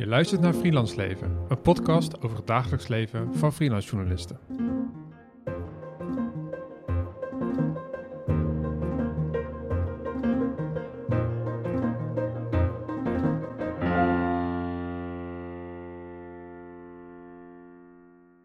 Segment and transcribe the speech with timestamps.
[0.00, 4.38] Je luistert naar Freelance Leven, een podcast over het dagelijks leven van freelance journalisten.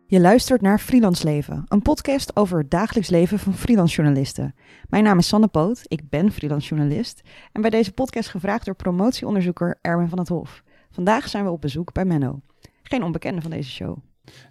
[0.08, 4.56] Je luistert naar Freelance Leven, een podcast over het dagelijks leven van freelance journalisten.
[4.90, 8.76] Mijn naam is Sanne Poot, ik ben freelance journalist en bij deze podcast gevraagd door
[8.76, 10.64] promotieonderzoeker Erwin van het Hof.
[10.96, 12.42] Vandaag zijn we op bezoek bij Menno.
[12.84, 13.98] Geen onbekende van deze show.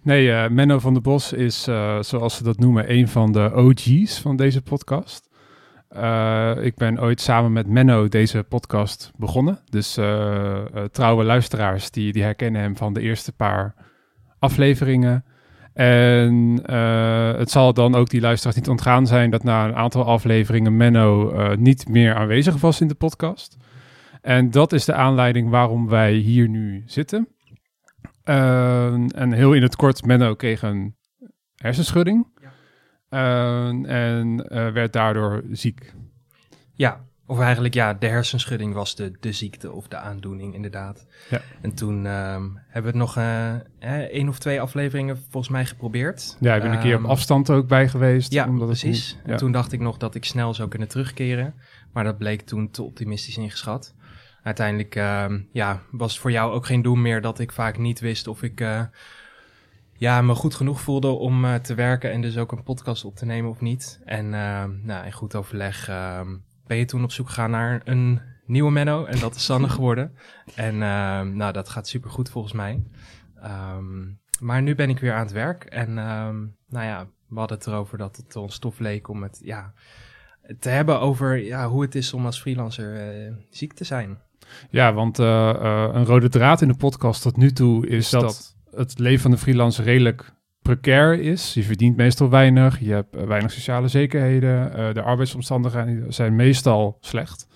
[0.01, 3.51] Nee, uh, Menno van der Bos is, uh, zoals ze dat noemen, een van de
[3.53, 5.29] OG's van deze podcast.
[5.91, 9.59] Uh, ik ben ooit samen met Menno deze podcast begonnen.
[9.69, 9.93] Dus
[10.91, 13.75] trouwe luisteraars die, die herkennen hem van de eerste paar
[14.39, 15.25] afleveringen.
[15.73, 16.59] En
[17.37, 21.33] het zal dan ook die luisteraars niet ontgaan zijn dat na een aantal afleveringen Menno
[21.55, 23.57] niet meer aanwezig was in de podcast.
[24.25, 27.27] En dat is de aanleiding waarom wij hier nu zitten.
[28.23, 30.95] Uh, en heel in het kort, Menno kreeg een
[31.55, 32.27] hersenschudding.
[33.09, 33.69] Ja.
[33.83, 34.37] en
[34.73, 35.93] werd daardoor ziek.
[36.73, 41.07] Ja, of eigenlijk ja, de hersenschudding was de, de ziekte of de aandoening inderdaad.
[41.29, 41.41] Ja.
[41.61, 46.37] En toen um, hebben we het nog uh, één of twee afleveringen volgens mij geprobeerd.
[46.39, 48.33] Ja, ik ben een keer op ehm, afstand ook bij geweest.
[48.33, 49.09] Ja, omdat precies.
[49.09, 49.31] Het ja.
[49.31, 51.53] En toen dacht ik nog dat ik snel zou kunnen terugkeren.
[51.93, 53.93] Maar dat bleek toen te optimistisch ingeschat.
[54.45, 57.99] Uiteindelijk um, ja, was het voor jou ook geen doel meer dat ik vaak niet
[57.99, 58.61] wist of ik...
[58.61, 58.81] Uh,
[59.97, 63.15] ja, me goed genoeg voelde om uh, te werken en dus ook een podcast op
[63.15, 63.99] te nemen of niet.
[64.05, 65.85] En uh, nou, in goed overleg
[66.67, 69.05] ben je toen op zoek gegaan naar een nieuwe Menno.
[69.05, 70.15] En dat is Sanne geworden.
[70.55, 70.77] En
[71.37, 72.83] nou, dat gaat super goed volgens mij.
[73.43, 75.63] Um, maar nu ben ik weer aan het werk.
[75.63, 79.39] En um, nou ja, we hadden het erover dat het ons tof leek om het
[79.43, 79.73] ja,
[80.59, 84.23] te hebben over ja, hoe het is om als freelancer uh, ziek te zijn.
[84.69, 85.53] Ja, want uh,
[85.93, 89.21] een rode draad in de podcast tot nu toe is, is dat, dat, het leven
[89.21, 91.53] van de freelancer redelijk precair is.
[91.53, 96.97] Je verdient meestal weinig, je hebt eh, weinig sociale zekerheden, uh, de arbeidsomstandigheden zijn meestal
[96.99, 97.47] slecht.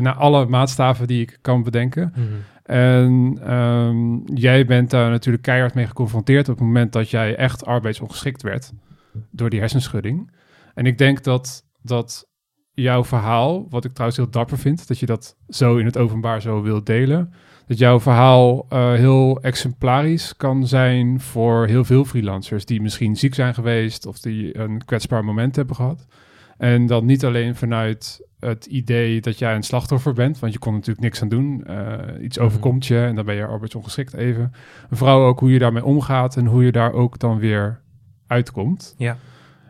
[0.00, 2.12] Naar alle maatstaven die ik kan bedenken.
[2.16, 2.42] Mm -hmm.
[2.68, 7.64] En um, jij bent daar natuurlijk keihard mee geconfronteerd op het moment dat jij echt
[7.64, 8.72] arbeidsongeschikt werd
[9.30, 10.30] door die hersenschudding.
[10.74, 12.27] En ik denk dat, dat
[12.82, 16.42] jouw verhaal, wat ik trouwens heel dapper vind, dat je dat zo in het openbaar
[16.42, 17.32] zo wilt delen,
[17.66, 23.34] dat jouw verhaal uh, heel exemplarisch kan zijn voor heel veel freelancers die misschien ziek
[23.34, 26.06] zijn geweest of die een kwetsbaar moment hebben gehad.
[26.58, 30.72] En dan niet alleen vanuit het idee dat jij een slachtoffer bent, want je kon
[30.72, 31.64] natuurlijk niks aan doen.
[31.66, 32.46] Uh, iets mhm.
[32.46, 34.52] overkomt je en dan ben je arbeidsongeschikt even.
[34.90, 37.80] Vooral ook hoe je daarmee omgaat en hoe je daar ook dan weer
[38.26, 38.94] uitkomt.
[38.98, 39.16] Ja.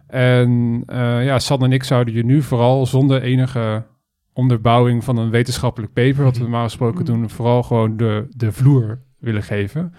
[0.09, 3.87] En uh, ja, San en ik zouden je nu vooral zonder enige
[4.33, 9.03] onderbouwing van een wetenschappelijk paper, wat we normaal gesproken doen, vooral gewoon de, de vloer
[9.19, 9.95] willen geven.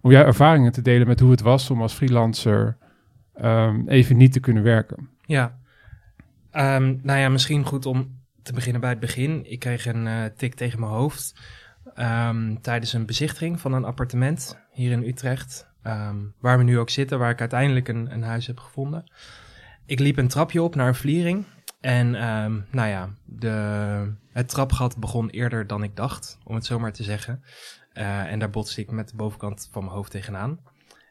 [0.00, 2.76] Om jouw ervaringen te delen met hoe het was om als freelancer
[3.42, 5.08] um, even niet te kunnen werken.
[5.26, 5.58] Ja,
[6.52, 9.50] um, nou ja, misschien goed om te beginnen bij het begin.
[9.50, 11.40] Ik kreeg een uh, tik tegen mijn hoofd
[11.96, 15.66] um, tijdens een bezichtiging van een appartement hier in Utrecht,
[16.40, 19.04] waar we nu ook zitten, waar ik uiteindelijk een, een huis heb gevonden.
[19.88, 21.44] Ik liep een trapje op naar een vliering
[21.80, 26.78] en um, nou ja, de, het trapgat begon eerder dan ik dacht, om het zo
[26.78, 27.42] maar te zeggen.
[27.94, 30.60] Uh, en daar botste ik met de bovenkant van mijn hoofd tegenaan.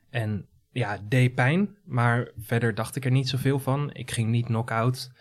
[0.10, 3.94] En ja, deed pijn, maar verder dacht ik er niet zoveel van.
[3.94, 5.12] Ik ging niet knock-out.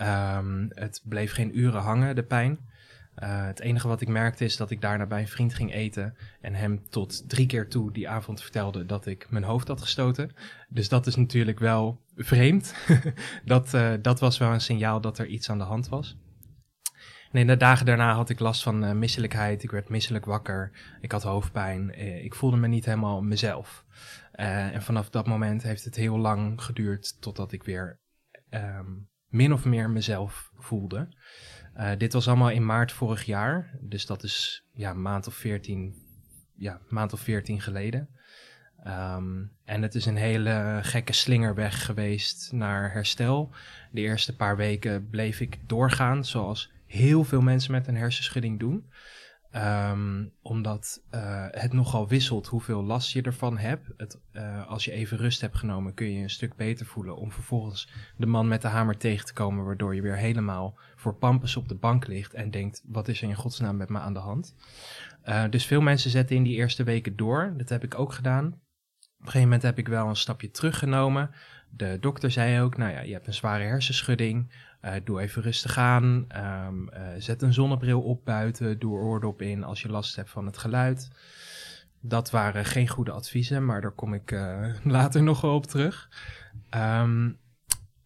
[0.00, 2.58] Um, het bleef geen uren hangen, de pijn.
[3.18, 6.16] Uh, het enige wat ik merkte is dat ik daarna bij een vriend ging eten
[6.40, 10.34] en hem tot drie keer toe die avond vertelde dat ik mijn hoofd had gestoten.
[10.68, 12.74] Dus dat is natuurlijk wel vreemd.
[13.44, 16.16] dat, uh, dat was wel een signaal dat er iets aan de hand was.
[17.32, 19.62] In de dagen daarna had ik last van uh, misselijkheid.
[19.62, 20.70] Ik werd misselijk wakker.
[21.00, 21.98] Ik had hoofdpijn.
[22.24, 23.84] ik voelde me niet helemaal mezelf.
[24.32, 28.00] en vanaf dat moment heeft het heel lang geduurd totdat ik weer
[28.50, 31.08] um, min of meer mezelf voelde.
[31.82, 33.78] Uh, dit was allemaal in maart vorig jaar.
[33.80, 35.94] Dus dat is ja, maand of veertien,
[36.56, 38.08] ja, maand of veertien geleden.
[38.86, 43.54] Um, en het is een hele gekke slingerweg geweest naar herstel.
[43.90, 48.90] De eerste paar weken bleef ik doorgaan, zoals heel veel mensen met een hersenschudding doen.
[49.56, 53.88] Um, omdat uh, het nogal wisselt hoeveel last je ervan hebt.
[53.96, 57.16] Het, uh, als je even rust hebt genomen, kun je een stuk beter voelen.
[57.16, 61.14] Om vervolgens de man met de hamer tegen te komen, waardoor je weer helemaal voor
[61.14, 64.14] pampus op de bank ligt en denkt: wat is er in godsnaam met me aan
[64.14, 64.54] de hand?
[65.24, 67.54] Uh, dus veel mensen zetten in die eerste weken door.
[67.56, 68.46] Dat heb ik ook gedaan.
[68.46, 71.30] Op een gegeven moment heb ik wel een stapje teruggenomen.
[71.70, 74.52] De dokter zei ook: Nou ja, je hebt een zware hersenschudding.
[74.84, 76.26] Uh, doe even rustig aan.
[76.36, 78.78] Um, uh, zet een zonnebril op buiten.
[78.78, 81.10] Doe oordop in als je last hebt van het geluid.
[82.00, 86.08] dat waren geen goede adviezen, maar daar kom ik uh, later nog wel op terug.
[86.70, 87.38] Um,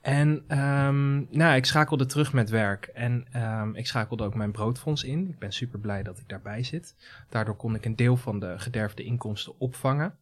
[0.01, 3.27] en um, nou, ik schakelde terug met werk en
[3.75, 5.29] ik schakelde ook mijn broodfonds in.
[5.29, 6.97] Ik ben super blij dat ik daarbij zit.
[7.29, 10.19] Daardoor kon ik een deel van de gederfde inkomsten opvangen.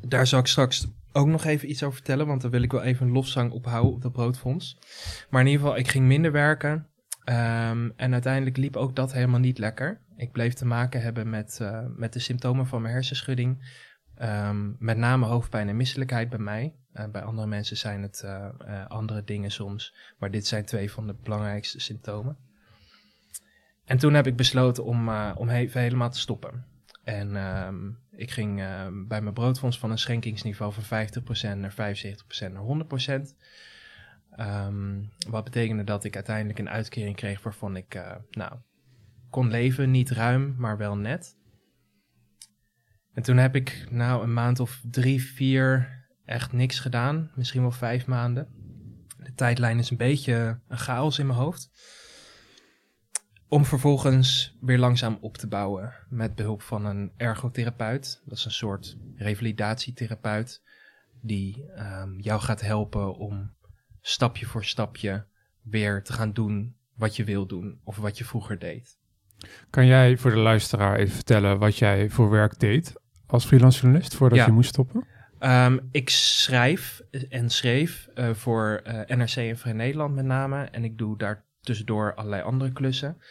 [0.00, 2.82] Daar zal ik straks ook nog even iets over vertellen, want dan wil ik wel
[2.82, 4.78] even een lofzang ophouden op dat broodfonds.
[5.30, 6.86] Maar in ieder geval, ik ging minder werken.
[7.24, 10.00] Um, en uiteindelijk liep ook dat helemaal niet lekker.
[10.16, 13.76] Ik bleef te maken hebben met, uh, met de symptomen van mijn hersenschudding.
[14.22, 16.74] Um, met name hoofdpijn en misselijkheid bij mij.
[16.94, 19.94] Uh, bij andere mensen zijn het uh, andere dingen soms.
[20.18, 22.36] Maar dit zijn twee van de belangrijkste symptomen.
[23.84, 26.64] En toen heb ik besloten om, om even helemaal te stoppen.
[27.04, 28.56] En um, ik ging
[29.08, 31.06] bij mijn broodfonds van een schenkingsniveau van
[31.54, 32.86] 50% naar 75% naar
[33.20, 33.36] 100%.
[34.40, 38.52] Um, wat betekende dat ik uiteindelijk een uitkering kreeg waarvan ik nou,
[39.30, 39.90] kon leven.
[39.90, 41.36] Niet ruim, maar wel net.
[43.12, 47.30] En toen heb ik nou een maand of drie, vier echt niks gedaan.
[47.34, 48.48] Misschien wel vijf maanden.
[49.16, 51.70] De tijdlijn is een beetje een chaos in mijn hoofd.
[53.48, 58.22] Om vervolgens weer langzaam op te bouwen met behulp van een ergotherapeut.
[58.24, 60.62] Dat is een soort revalidatietherapeut
[61.20, 63.52] die um, jou gaat helpen om
[64.00, 65.24] stapje voor stapje
[65.62, 68.98] weer te gaan doen wat je wil doen of wat je vroeger deed.
[69.70, 72.92] Kan jij voor de luisteraar even vertellen wat jij voor werk deed
[73.26, 74.46] als freelance journalist voordat Ja.
[74.46, 75.06] je moest stoppen?
[75.40, 80.64] Um, ik schrijf en schreef uh, voor uh, NRC en Vrij Nederland met name.
[80.64, 83.22] En ik doe daar tussendoor allerlei andere klussen.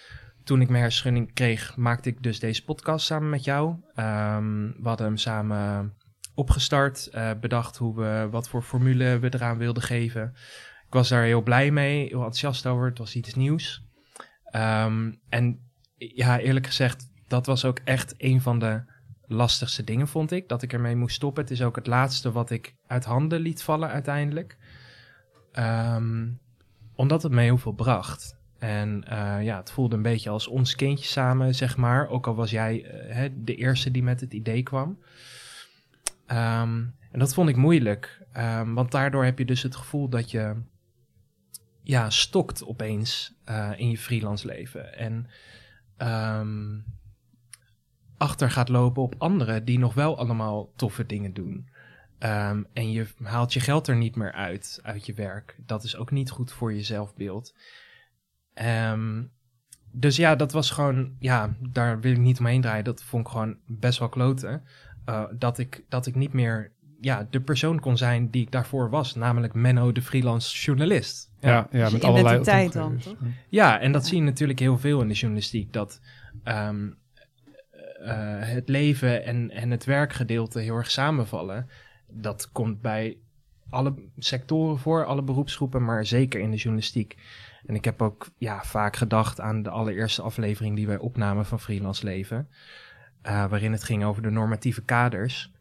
[0.44, 3.70] Toen ik mijn hersenschudding kreeg, maakte ik dus deze podcast samen met jou.
[3.96, 5.94] Um, we hadden hem samen
[6.36, 10.34] opgestart, uh, bedacht hoe we, wat voor formule we eraan wilden geven.
[10.88, 12.86] Ik was daar heel blij mee, heel enthousiast over.
[12.86, 13.86] Het was iets nieuws.
[14.56, 15.60] Um, en
[15.96, 18.84] ja, eerlijk gezegd, dat was ook echt een van de
[19.22, 20.48] lastigste dingen, vond ik.
[20.48, 21.44] Dat ik ermee moest stoppen.
[21.44, 24.58] Het is ook het laatste wat ik uit handen liet vallen uiteindelijk.
[25.54, 26.40] Um,
[26.98, 28.36] omdat het mij heel veel bracht.
[28.60, 32.08] En uh, ja, het voelde een beetje als ons kindje samen, zeg maar.
[32.10, 35.00] Ook al was jij hè, de eerste die met het idee kwam.
[36.28, 38.26] Um, en dat vond ik moeilijk.
[38.38, 40.56] Um, want daardoor heb je dus het gevoel dat je
[41.84, 44.98] ja, stokt opeens uh, in je freelance leven.
[44.98, 45.28] En
[46.40, 46.86] um,
[48.18, 51.70] achter gaat lopen op anderen die nog wel allemaal toffe dingen doen.
[52.20, 55.56] Um, en je haalt je geld er niet meer uit, uit je werk.
[55.66, 57.56] Dat is ook niet goed voor je zelfbeeld.
[58.92, 59.32] Um,
[59.92, 62.84] dus ja, dat was gewoon, ja, daar wil ik niet omheen draaien.
[62.84, 64.64] Dat vond ik gewoon best wel kloten.
[65.10, 66.72] Uh, dat, ik, dat ik niet meer
[67.02, 69.16] ja, de persoon kon zijn die ik daarvoor was.
[69.16, 71.32] Namelijk Menno, de freelance journalist.
[71.40, 73.16] Ja, ja, ja met allerlei dan, toch?
[73.50, 75.74] Ja, en dat zie je natuurlijk heel veel in de journalistiek.
[75.74, 76.02] Dat
[76.44, 76.98] um,
[78.02, 81.70] uh, het leven en, en het werkgedeelte heel erg samenvallen.
[82.22, 83.18] Dat komt bij
[83.70, 87.18] alle sectoren voor, alle beroepsgroepen, maar zeker in de journalistiek.
[87.66, 91.60] En ik heb ook ja, vaak gedacht aan de allereerste aflevering die wij opnamen van
[91.60, 92.50] Freelance Leven.
[93.24, 95.52] Uh, waarin het ging over de normatieve kaders.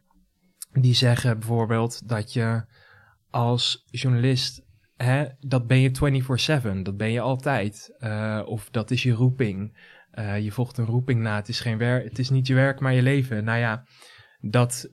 [0.72, 2.64] Die zeggen bijvoorbeeld dat je
[3.30, 4.66] als journalist
[4.96, 6.22] Hè, dat ben je
[6.78, 7.94] 24-7, dat ben je altijd.
[8.00, 9.78] Uh, of dat is je roeping.
[10.14, 12.80] Uh, je volgt een roeping na, het is, geen werk, het is niet je werk,
[12.80, 13.44] maar je leven.
[13.44, 13.84] Nou ja,
[14.40, 14.88] dat,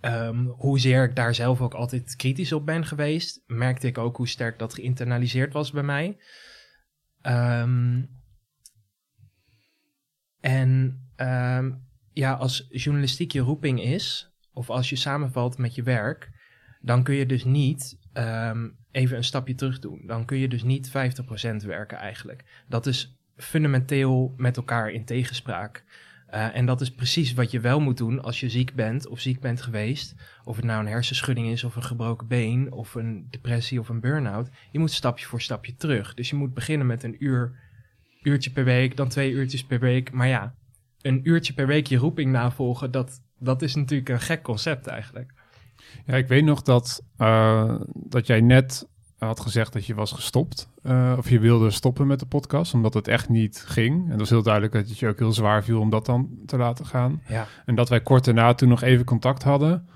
[0.00, 4.28] um, hoezeer ik daar zelf ook altijd kritisch op ben geweest, merkte ik ook hoe
[4.28, 6.20] sterk dat geïnternaliseerd was bij mij.
[7.22, 8.08] Um,
[10.40, 16.30] en um, ja, als journalistiek je roeping is, of als je samenvalt met je werk,
[16.80, 17.98] dan kun je dus niet
[18.90, 20.06] even een stapje terug doen.
[20.06, 20.92] Dan kun je dus niet 50%
[21.66, 22.64] werken eigenlijk.
[22.68, 25.84] Dat is fundamenteel met elkaar in tegenspraak.
[26.34, 29.20] Uh, en dat is precies wat je wel moet doen als je ziek bent of
[29.20, 30.14] ziek bent geweest.
[30.44, 34.00] Of het nou een hersenschudding is of een gebroken been of een depressie of een
[34.00, 34.48] burn-out.
[34.72, 36.14] Je moet stapje voor stapje terug.
[36.14, 37.58] Dus je moet beginnen met een uur,
[38.22, 40.12] uurtje per week, dan twee uurtjes per week.
[40.12, 40.54] Maar ja,
[41.00, 45.32] een uurtje per week je roeping navolgen, dat, dat is natuurlijk een gek concept eigenlijk.
[46.06, 48.88] Ja, ik weet nog dat, uh, dat jij net
[49.28, 50.68] had gezegd dat je was gestopt.
[50.82, 54.02] Uh, of je wilde stoppen met de podcast, omdat het echt niet ging.
[54.02, 56.28] En dat was heel duidelijk dat het je ook heel zwaar viel om dat dan
[56.46, 57.22] te laten gaan.
[57.26, 57.46] Ja.
[57.66, 59.88] En dat wij kort daarna toen nog even contact hadden.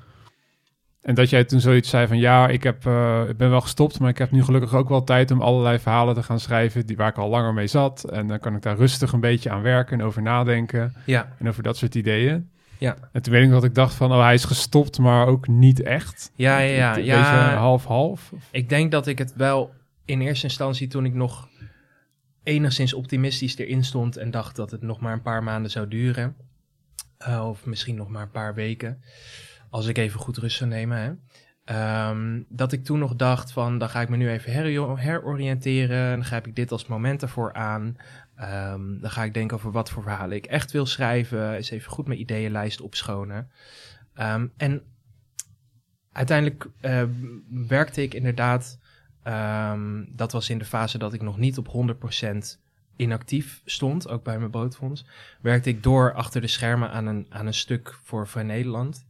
[1.04, 4.00] En dat jij toen zoiets zei van ja, ik, heb, uh, ik ben wel gestopt,
[4.00, 6.96] maar ik heb nu gelukkig ook wel tijd om allerlei verhalen te gaan schrijven die,
[6.96, 8.04] waar ik al langer mee zat.
[8.04, 10.94] En dan kan ik daar rustig een beetje aan werken en over nadenken.
[11.06, 11.32] Ja.
[11.38, 12.50] En over dat soort ideeën.
[12.78, 12.96] Ja.
[13.12, 15.82] En toen weet ik dat ik dacht van, oh, hij is gestopt, maar ook niet
[15.82, 16.32] echt.
[16.34, 16.96] Ja, ja, ja.
[16.96, 18.32] Een ja half-half.
[18.50, 21.48] Ik denk dat ik het wel in eerste instantie toen ik nog
[22.42, 26.36] enigszins optimistisch erin stond en dacht dat het nog maar een paar maanden zou duren.
[27.28, 29.02] Uh, of misschien nog maar een paar weken.
[29.70, 30.98] Als ik even goed rust zou nemen.
[30.98, 31.12] Hè.
[31.64, 36.10] Ehm, dat ik toen nog dacht van, dan ga ik me nu even her heroriënteren.
[36.10, 37.96] Dan grijp ik dit als moment ervoor aan.
[38.40, 41.54] Um, dan ga ik denken over wat voor verhalen ik echt wil schrijven.
[41.54, 43.50] Eens even goed mijn ideeënlijst opschonen.
[44.20, 44.82] Um, en
[46.12, 47.02] uiteindelijk uh,
[47.68, 48.78] werkte ik inderdaad...
[50.08, 52.36] dat was in de fase dat ik nog niet op 100%
[52.96, 55.06] inactief stond, ook bij mijn bootfonds,
[55.40, 59.06] werkte ik door achter de schermen aan een, aan een stuk voor Vrij Nederland.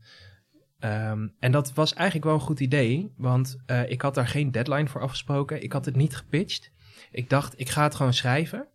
[1.39, 4.89] En dat was eigenlijk wel een goed idee, want uh, ik had daar geen deadline
[4.89, 5.63] voor afgesproken.
[5.63, 6.73] Ik had het niet gepitcht.
[7.11, 8.69] Ik dacht, ik ga het gewoon schrijven.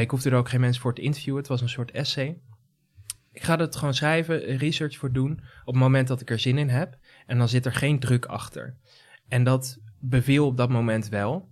[0.00, 1.40] Ik hoefde er ook geen mensen voor te interviewen.
[1.40, 2.38] Het was een soort essay.
[3.32, 5.32] Ik ga het gewoon schrijven, research voor doen
[5.64, 6.98] op het moment dat ik er zin in heb.
[7.26, 8.76] En dan zit er geen druk achter.
[9.28, 11.48] En dat beviel op dat moment wel.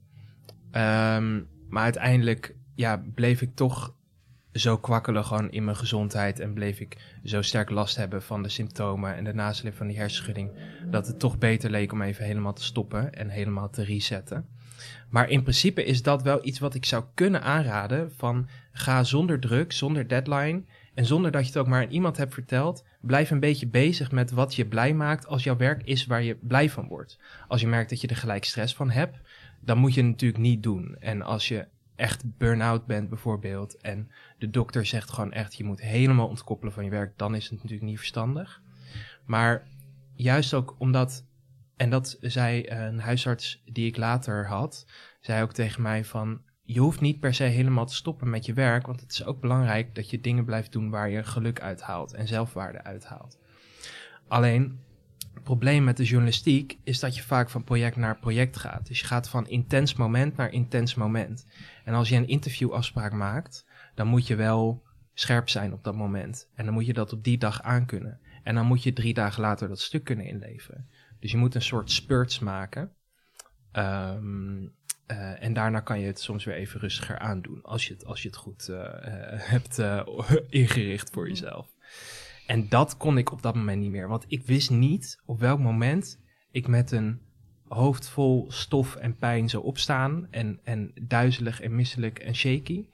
[0.72, 3.94] Um, maar uiteindelijk ja, bleef ik toch
[4.52, 8.48] zo kwakkelen gewoon in mijn gezondheid en bleef ik zo sterk last hebben van de
[8.48, 10.50] symptomen en de nasleep van die hersenschudding,
[10.90, 14.48] dat het toch beter leek om even helemaal te stoppen en helemaal te resetten.
[15.08, 19.40] Maar in principe is dat wel iets wat ik zou kunnen aanraden van ga zonder
[19.40, 20.62] druk, zonder deadline
[20.94, 24.10] en zonder dat je het ook maar aan iemand hebt verteld, blijf een beetje bezig
[24.10, 27.18] met wat je blij maakt als jouw werk is waar je blij van wordt.
[27.48, 29.18] Als je merkt dat je er gelijk stress van hebt,
[29.60, 30.96] dan moet je het natuurlijk niet doen.
[30.98, 35.80] En als je echt burn-out bent bijvoorbeeld en de dokter zegt gewoon echt je moet
[35.80, 38.62] helemaal ontkoppelen van je werk, dan is het natuurlijk niet verstandig.
[39.24, 39.66] Maar
[40.14, 41.24] juist ook omdat,
[41.80, 44.86] en dat zei een huisarts die ik later had,
[45.20, 48.52] zei ook tegen mij van je hoeft niet per se helemaal te stoppen met je
[48.52, 52.12] werk, want het is ook belangrijk dat je dingen blijft doen waar je geluk uithaalt
[52.12, 53.38] en zelfwaarde uithaalt.
[54.28, 54.80] Alleen
[55.34, 58.86] het probleem met de journalistiek is dat je vaak van project naar project gaat.
[58.86, 61.46] Dus je gaat van intens moment naar intens moment.
[61.84, 64.82] En als je een interviewafspraak maakt, dan moet je wel
[65.14, 66.48] scherp zijn op dat moment.
[66.54, 68.20] En dan moet je dat op die dag aankunnen.
[68.42, 70.88] En dan moet je drie dagen later dat stuk kunnen inleveren.
[71.20, 72.92] Dus je moet een soort spurts maken.
[73.72, 74.74] Um,
[75.10, 77.62] uh, en daarna kan je het soms weer even rustiger aandoen.
[77.62, 78.78] Als je het, als je het goed uh,
[79.30, 80.06] hebt uh,
[80.48, 81.68] ingericht voor jezelf.
[82.46, 84.08] En dat kon ik op dat moment niet meer.
[84.08, 87.20] Want ik wist niet op welk moment ik met een
[87.68, 90.26] hoofd vol stof en pijn zou opstaan.
[90.30, 92.88] En, en duizelig en misselijk en shaky.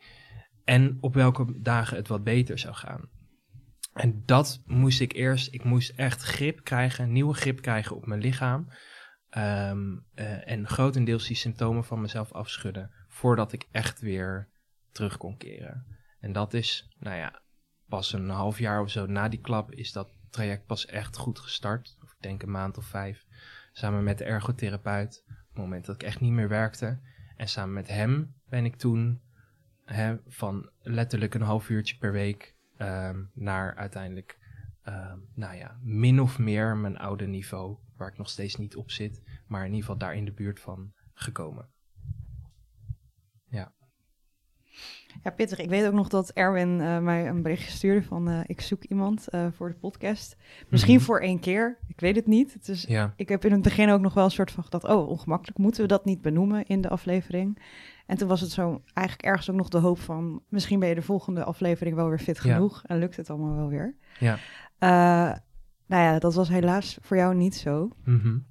[0.65, 3.09] En op welke dagen het wat beter zou gaan.
[3.97, 5.55] En dat moest ik eerst.
[5.55, 8.69] Ik moest echt grip krijgen, nieuwe grip krijgen op mijn lichaam.
[9.31, 12.91] Um, uh, en grotendeels die symptomen van mezelf afschudden.
[13.09, 14.49] Voordat ik echt weer
[14.93, 15.87] terug kon keren.
[16.21, 17.43] En dat is, nou ja,
[17.89, 21.39] pas een half jaar of zo na die klap is dat traject pas echt goed
[21.39, 21.97] gestart.
[22.03, 23.25] Of ik denk een maand of vijf.
[23.73, 25.25] Samen met de ergotherapeut.
[25.29, 27.01] Op het moment dat ik echt niet meer werkte.
[27.37, 29.21] En samen met hem ben ik toen
[29.85, 34.39] hè, van letterlijk een half uurtje per week um, naar uiteindelijk,
[34.89, 37.77] um, nou ja, min of meer mijn oude niveau.
[37.97, 39.23] Waar ik nog steeds niet op zit.
[39.47, 41.69] Maar in ieder geval daar in de buurt van gekomen.
[43.49, 43.73] Ja.
[45.27, 45.59] Ja, pittig.
[45.59, 48.85] Ik weet ook nog dat Erwin uh, mij een berichtje stuurde van uh, ik zoek
[48.85, 50.37] iemand uh, voor de podcast.
[50.69, 51.07] Misschien mm -hmm.
[51.07, 52.67] voor één keer, ik weet het niet.
[52.67, 53.13] Dus ja.
[53.17, 55.83] ik heb in het begin ook nog wel een soort van gedacht, oh ongemakkelijk, moeten
[55.83, 57.63] we dat niet benoemen in de aflevering?
[58.07, 60.95] En toen was het zo eigenlijk ergens ook nog de hoop van, misschien ben je
[60.95, 62.89] de volgende aflevering wel weer fit genoeg ja.
[62.89, 63.97] en lukt het allemaal wel weer.
[64.19, 64.39] Ja.
[65.87, 67.91] nou ja, dat was helaas voor jou niet zo.
[68.05, 68.47] Mm -hmm.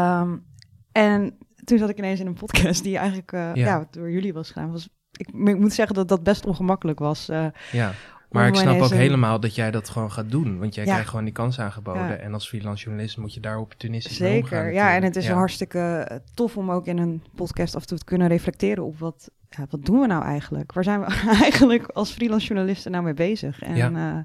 [0.00, 0.44] um,
[0.92, 3.54] en toen zat ik ineens in een podcast die eigenlijk ja.
[3.54, 3.86] ja.
[3.90, 4.88] door jullie was gedaan, was
[5.20, 7.28] ik, ik, moet zeggen dat dat best ongemakkelijk was.
[7.30, 7.92] Uh, ja,
[8.30, 10.58] maar ik snap ook helemaal dat jij dat gewoon gaat doen.
[10.58, 10.90] Want jij ja.
[10.90, 12.08] krijgt gewoon die kans aangeboden.
[12.08, 12.16] Ja.
[12.16, 14.72] En als freelance journalist moet je daar opportunistisch Zeker, mee omgaan.
[14.72, 14.94] ja.
[14.94, 18.28] En het is hartstikke tof om ook in een podcast af en toe te kunnen
[18.28, 19.30] reflecteren op wat,
[19.70, 20.72] wat doen we nou eigenlijk?
[20.72, 21.06] Waar zijn we
[21.42, 23.62] eigenlijk als freelance journalisten nou mee bezig?
[23.62, 24.22] En ja, uh,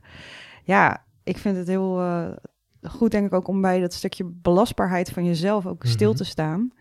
[0.63, 2.27] ja ik vind het heel uh,
[2.89, 5.91] goed, denk ik ook, om bij dat stukje belastbaarheid van jezelf ook mm -hmm.
[5.91, 6.71] stil te staan.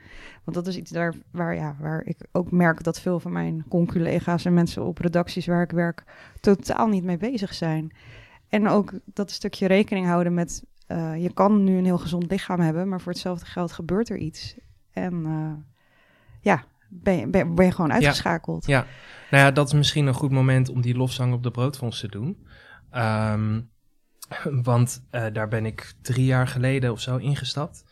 [0.44, 3.64] Want dat is iets daar waar, ja, waar ik ook merk dat veel van mijn
[3.68, 6.04] conculega's en mensen op redacties waar ik werk
[6.40, 7.92] totaal niet mee bezig zijn.
[8.49, 12.61] En ook dat stukje rekening houden met, uh, je kan nu een heel gezond lichaam
[12.61, 14.56] hebben, maar voor hetzelfde geld gebeurt er iets.
[14.92, 15.52] En uh,
[16.40, 18.66] ja, ben je, ben, ben je gewoon uitgeschakeld.
[18.66, 18.78] Ja.
[18.78, 18.87] ja,
[19.30, 22.08] nou ja, dat is misschien een goed moment om die lofzang op de broodfonds te
[22.08, 22.46] doen.
[22.92, 23.73] Um,
[24.62, 27.84] want uh, daar ben ik drie jaar geleden of zo ingestapt.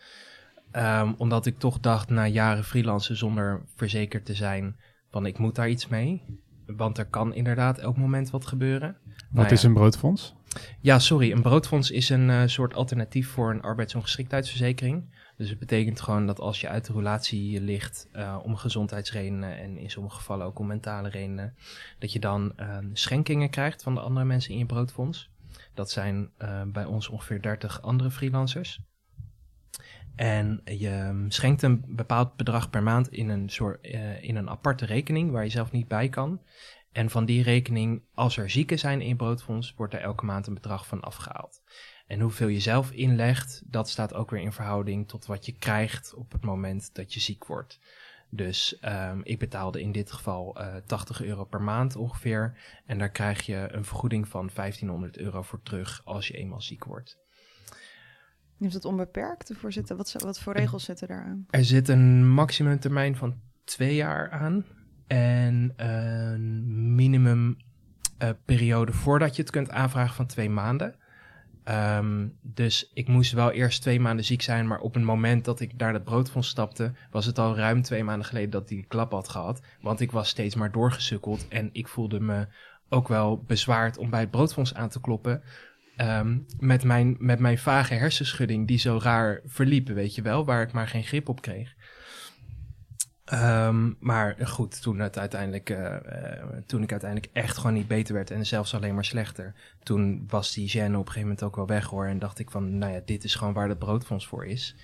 [0.76, 4.76] Um, omdat ik toch dacht, na jaren freelancen zonder verzekerd te zijn,
[5.10, 6.40] van ik moet daar iets mee.
[6.66, 8.96] Want er kan inderdaad elk moment wat gebeuren.
[9.04, 10.34] Wat nou is een broodfonds?
[10.80, 11.32] Ja, sorry.
[11.32, 15.14] Een broodfonds is een uh, soort alternatief voor een arbeidsongeschiktheidsverzekering.
[15.36, 19.78] Dus het betekent gewoon dat als je uit de relatie ligt uh, om gezondheidsredenen en
[19.78, 21.54] in sommige gevallen ook om mentale redenen,
[21.98, 25.30] dat je dan uh, schenkingen krijgt van de andere mensen in je broodfonds.
[25.75, 26.31] Dat zijn
[26.73, 28.81] bij ons ongeveer 30 andere freelancers.
[30.14, 33.87] En je ehm, schenkt een bepaald bedrag per maand in een, soort,
[34.21, 36.41] in een aparte rekening waar je zelf niet bij kan.
[36.93, 40.55] En van die rekening, als er zieken zijn in broodfonds, wordt er elke maand een
[40.55, 41.62] bedrag van afgehaald.
[42.07, 46.14] En hoeveel je zelf inlegt, dat staat ook weer in verhouding tot wat je krijgt
[46.14, 47.81] op het moment dat je ziek wordt.
[48.34, 52.58] Dus um, ik betaalde in dit geval uh, eh, 80 euro per maand ongeveer.
[52.86, 56.84] En daar krijg je een vergoeding van 1500 euro voor terug als je eenmaal ziek
[56.84, 57.18] wordt.
[58.58, 59.52] Is dat onbeperkt?
[59.56, 61.46] Voor zitten, wat, wat voor regels zitten daar aan?
[61.50, 64.64] Er zit een maximumtermijn van twee jaar aan
[65.06, 67.56] en een minimum
[68.22, 70.94] uh, periode voordat je het kunt aanvragen van twee maanden.
[71.69, 75.61] Um, dus ik moest wel eerst twee maanden ziek zijn, maar op het moment dat
[75.61, 79.12] ik naar dat broodfonds stapte, was het al ruim twee maanden geleden dat die klap
[79.12, 79.61] had gehad.
[79.81, 82.47] Want ik was steeds maar doorgesukkeld en ik voelde me
[82.88, 85.42] ook wel bezwaard om bij het broodfonds aan te kloppen.
[85.97, 90.62] Um, met, mijn, met mijn vage hersenschudding die zo raar verliep, weet je wel, waar
[90.62, 91.75] ik maar geen grip op kreeg.
[93.32, 95.96] Um, maar goed, toen, het uiteindelijk, uh,
[96.66, 100.52] toen ik uiteindelijk echt gewoon niet beter werd en zelfs alleen maar slechter, toen was
[100.52, 102.06] die gêne op een gegeven moment ook wel weg hoor.
[102.06, 104.76] En dacht ik van, nou ja, dit is gewoon waar het broodfonds voor is.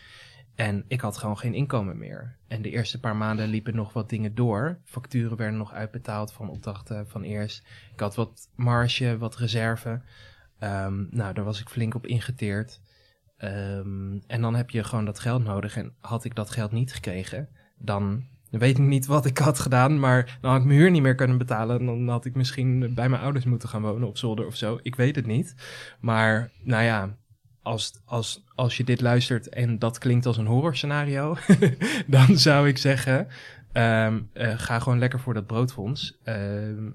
[0.54, 2.36] En ik had gewoon geen inkomen meer.
[2.46, 4.78] En de eerste paar maanden liepen nog wat dingen door.
[4.84, 7.66] Facturen werden nog uitbetaald van opdrachten van eerst.
[7.92, 10.00] Ik had wat marge, wat reserve.
[10.60, 12.80] Um, nou, daar was ik flink op ingeteerd.
[13.38, 15.76] Um, en dan heb je gewoon dat geld nodig.
[15.76, 19.98] En had ik dat geld niet gekregen, dan weet ik niet wat ik had gedaan,
[19.98, 21.86] maar dan had ik mijn huur niet meer kunnen betalen.
[21.86, 24.78] Dan had ik misschien bij mijn ouders moeten gaan wonen op zolder of zo.
[24.82, 25.54] Ik weet het niet.
[26.00, 27.16] Maar nou ja,
[27.62, 31.36] als, als, als je dit luistert en dat klinkt als een horrorscenario,
[32.06, 33.28] dan zou ik zeggen,
[33.72, 36.18] um, uh, ga gewoon lekker voor dat broodfonds.
[36.24, 36.94] Um,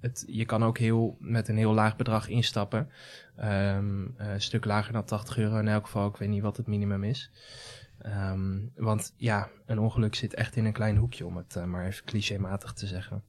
[0.00, 2.90] het, je kan ook heel, met een heel laag bedrag instappen.
[3.38, 6.08] Um, een stuk lager dan 80 euro in elk geval.
[6.08, 7.30] Ik weet niet wat het minimum is.
[8.06, 11.86] Um, want ja, een ongeluk zit echt in een klein hoekje, om het uh, maar
[11.86, 13.22] even clichématig te zeggen.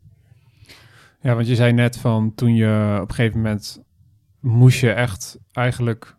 [1.21, 3.83] Ja, want je zei net van toen je op een gegeven moment
[4.39, 6.17] moest je echt eigenlijk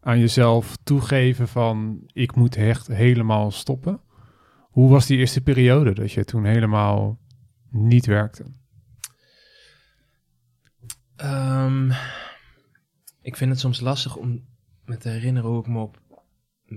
[0.00, 4.00] aan jezelf toegeven van ik moet echt helemaal stoppen.
[4.70, 7.18] Hoe was die eerste periode dat je toen helemaal
[7.70, 8.44] niet werkte?
[11.16, 11.92] Um,
[13.20, 14.44] ik vind het soms lastig om
[14.84, 16.00] me te herinneren hoe ik me op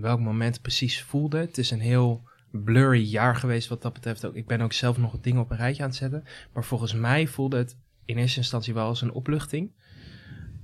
[0.02, 1.38] welk moment precies voelde.
[1.38, 4.36] Het is een heel blurry jaar geweest wat dat betreft.
[4.36, 6.24] Ik ben ook zelf nog dingen op een rijtje aan het zetten.
[6.54, 9.72] Maar volgens mij voelde het in eerste instantie wel als een opluchting.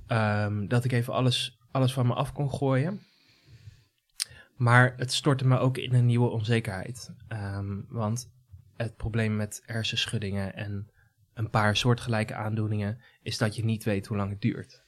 [0.08, 3.00] Um, dat ik even alles, alles van me af kon gooien.
[4.56, 7.10] Maar het stortte me ook in een nieuwe onzekerheid.
[7.28, 8.32] Um, want
[8.76, 10.90] het probleem met hersenschuddingen en
[11.34, 14.82] een paar soortgelijke aandoeningen is dat je niet weet hoe lang het duurt.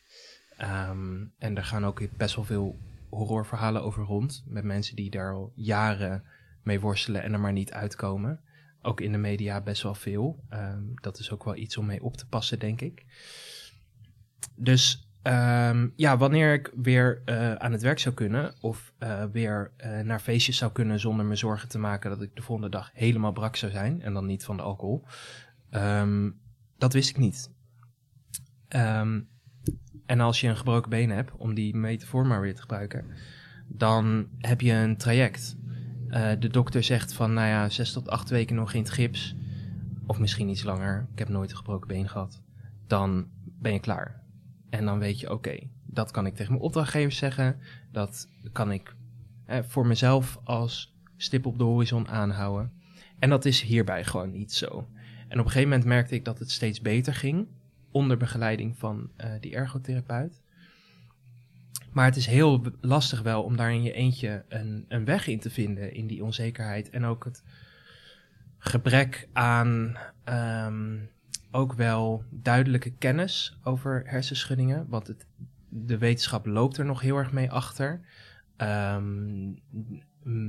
[0.60, 2.78] Um, en er gaan ook best wel veel
[3.16, 4.44] horrorverhalen over rond.
[4.46, 6.24] Met mensen die daar al jaren
[6.62, 8.40] mee worstelen en er maar niet uitkomen.
[8.82, 10.44] Ook in de media best wel veel.
[10.52, 13.04] Um, dat is ook wel iets om mee op te passen, denk ik.
[14.54, 19.72] Dus um, ja, wanneer ik weer uh, aan het werk zou kunnen of uh, weer
[19.84, 22.90] uh, naar feestjes zou kunnen zonder me zorgen te maken dat ik de volgende dag
[22.94, 25.04] helemaal brak zou zijn en dan niet van de alcohol,
[25.70, 26.40] um,
[26.78, 27.50] dat wist ik niet.
[30.12, 33.04] En als je een gebroken been hebt, om die metafoor maar weer te gebruiken,
[33.66, 35.56] dan heb je een traject.
[36.08, 39.36] Uh, de dokter zegt van, nou ja, zes tot acht weken nog in het gips,
[40.06, 42.42] of misschien iets langer, ik heb nooit een gebroken been gehad,
[42.86, 44.22] dan ben je klaar.
[44.70, 47.56] En dan weet je, oké, dat kan ik tegen mijn opdrachtgevers zeggen,
[47.92, 48.94] dat kan ik
[49.46, 52.72] eh, voor mezelf als stip op de horizon aanhouden.
[53.18, 54.88] En dat is hierbij gewoon niet zo.
[55.28, 57.46] En op een gegeven moment merkte ik dat het steeds beter ging
[57.92, 60.42] onder begeleiding van uh, die ergotherapeut.
[61.92, 65.38] Maar het is heel lastig wel om daar in je eentje een, een weg in
[65.38, 66.90] te vinden in die onzekerheid.
[66.90, 67.42] En ook het
[68.58, 71.10] gebrek aan um,
[71.50, 74.86] ook wel duidelijke kennis over hersenschuddingen.
[74.88, 75.26] Want het,
[75.68, 78.00] de wetenschap loopt er nog heel erg mee achter.
[78.56, 79.58] Um,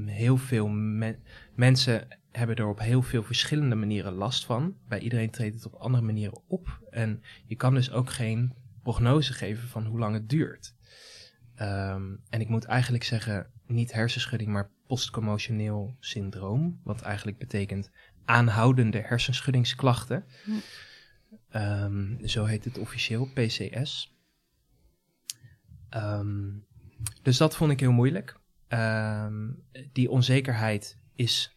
[0.06, 1.18] heel veel me
[1.56, 4.76] mensen hebben er op heel veel verschillende manieren last van.
[4.88, 6.80] Bij iedereen treedt het op andere manieren op.
[6.90, 10.76] En je kan dus ook geen prognose geven van hoe lang het duurt.
[11.62, 16.80] Um, en ik moet eigenlijk zeggen, niet hersenschudding, maar postcommotioneel syndroom.
[16.84, 17.92] Wat eigenlijk betekent
[18.26, 20.26] aanhoudende hersenschuddingsklachten.
[21.56, 24.18] Um, zo heet het officieel, PCS.
[25.90, 26.52] Ehm,
[27.22, 28.40] dus dat vond ik heel moeilijk.
[28.68, 29.52] Ehm,
[29.92, 31.54] die onzekerheid is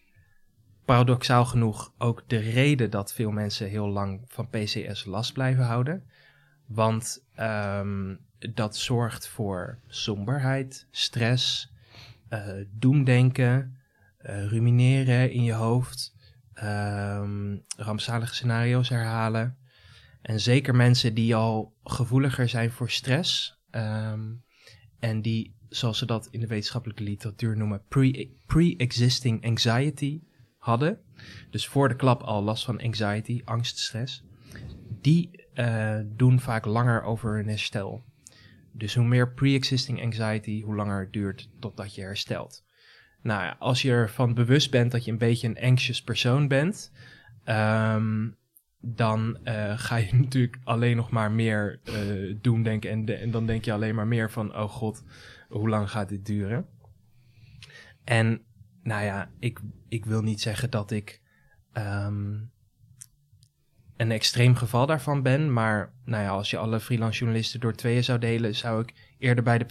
[0.87, 6.05] paradoxaal genoeg ook de reden dat veel mensen heel lang van PCS last blijven houden.
[6.67, 11.73] Want ehm, dat zorgt voor somberheid, stress,
[12.31, 13.77] uh, doemdenken,
[14.23, 16.15] uh, rumineren in je hoofd,
[16.63, 19.57] um, rampzalige scenario's herhalen.
[20.23, 24.43] En zeker mensen die al gevoeliger zijn voor stress um,
[24.99, 27.83] en die, zoals ze dat in de wetenschappelijke literatuur noemen,
[28.47, 30.23] pre-existing anxiety
[30.67, 30.99] hadden.
[31.51, 34.25] Dus voor de klap al last van anxiety, angst, stress.
[35.01, 38.05] Die uh, doen vaak langer over hun herstel.
[38.73, 42.65] Dus hoe meer pre-existing anxiety, hoe langer het duurt totdat je herstelt.
[43.23, 46.93] Nou als je ervan bewust bent dat je een beetje een anxious persoon bent,
[47.45, 48.37] um,
[48.81, 52.91] dan uh, ga je natuurlijk alleen nog maar meer uh, doen denken.
[52.91, 55.05] En, en, dan denk je alleen maar meer van, oh god,
[55.49, 56.67] hoe lang gaat dit duren?
[58.05, 58.45] En
[58.87, 61.21] nou ja, ik, ik wil niet zeggen dat ik
[61.73, 62.51] um,
[63.97, 65.53] een extreem geval daarvan ben.
[65.53, 69.45] Maar nou ja, als je alle freelance journalisten door tweeën zou delen, zou ik eerder
[69.45, 69.67] bij de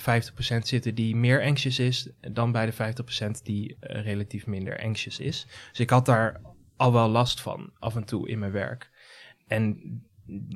[0.56, 5.19] 50% zitten die meer anxious is, dan bij de 50% die uh, relatief minder anxious
[5.19, 5.47] is.
[5.69, 6.41] Dus ik had daar
[6.75, 8.89] al wel last van af en toe in mijn werk.
[9.47, 9.80] En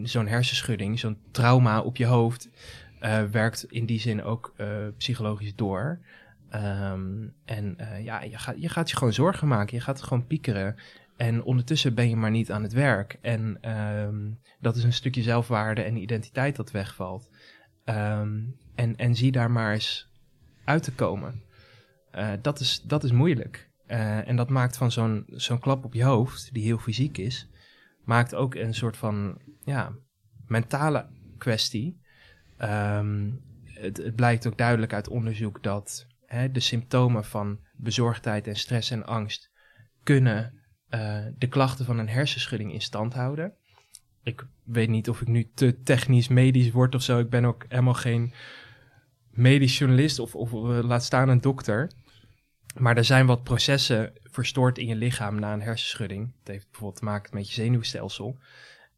[0.04, 2.50] zo'n hersenschudding, zo'n trauma op je hoofd,
[3.02, 4.68] uh, werkt in die zin ook uh,
[4.98, 6.00] psychologisch door.
[6.56, 9.78] Um, en uh, ja, je gaat, je gaat je gewoon zorgen maken.
[9.78, 10.76] Je gaat gewoon piekeren.
[11.18, 13.18] En ondertussen ben je maar niet aan het werk.
[13.22, 17.30] En um, dat is een stukje zelfwaarde en identiteit dat wegvalt.
[17.86, 20.12] Um, en, en zie daar maar eens
[20.66, 21.44] uit te komen.
[22.16, 23.70] Uh, dat, is, dat is moeilijk.
[23.88, 27.50] Uh, en dat maakt van zo'n zo'n klap op je hoofd, die heel fysiek is,
[28.04, 29.94] maakt ook een soort van ja,
[30.48, 32.02] mentale kwestie.
[32.58, 36.08] Het, het blijkt ook duidelijk uit onderzoek dat
[36.52, 39.52] de symptomen van bezorgdheid en stress en angst
[40.04, 40.54] kunnen
[40.90, 43.54] uh, de klachten van een hersenschudding in stand houden.
[44.24, 47.20] Ik weet niet of ik nu te technisch medisch word of zo.
[47.20, 48.34] Ik ben ook helemaal geen
[49.30, 51.92] medisch journalist of, of uh, laat staan een dokter.
[52.78, 56.34] Maar er zijn wat processen verstoord in je lichaam na een hersenschudding.
[56.40, 58.38] Het heeft bijvoorbeeld te maken met je zenuwstelsel.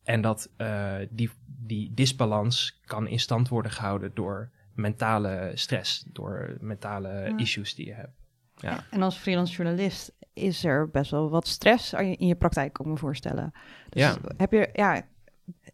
[0.03, 6.57] En dat uh, die, die disbalans kan in stand worden gehouden door mentale stress, door
[6.59, 7.37] mentale ja.
[7.37, 8.19] issues die je hebt.
[8.55, 8.83] Ja.
[8.89, 12.91] En als freelance journalist is er best wel wat stress in je praktijk, kan ik
[12.91, 13.51] me voorstellen.
[13.89, 14.17] Dus ja.
[14.37, 15.01] heb je, ja,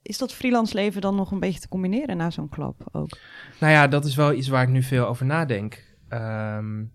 [0.01, 3.17] is dat freelance leven dan nog een beetje te combineren na zo'n klap ook?
[3.59, 5.85] Nou ja, dat is wel iets waar ik nu veel over nadenk.
[6.09, 6.91] Um,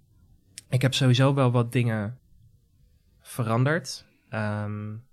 [0.69, 2.19] ik heb sowieso wel wat dingen
[3.21, 5.05] veranderd, um,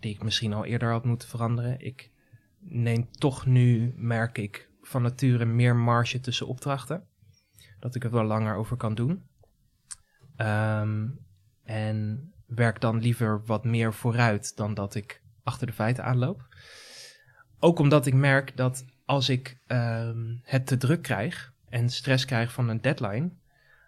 [0.00, 1.80] die ik misschien al eerder had moeten veranderen.
[1.80, 2.10] Ik
[2.58, 7.06] neem toch nu, merk ik, van nature meer marge tussen opdrachten.
[7.80, 9.22] Dat ik er wel langer over kan doen.
[10.36, 11.18] Um,
[11.64, 16.46] en werk dan liever wat meer vooruit dan dat ik achter de feiten aanloop.
[17.58, 22.52] Ook omdat ik merk dat als ik um, het te druk krijg en stress krijg
[22.52, 23.30] van een deadline,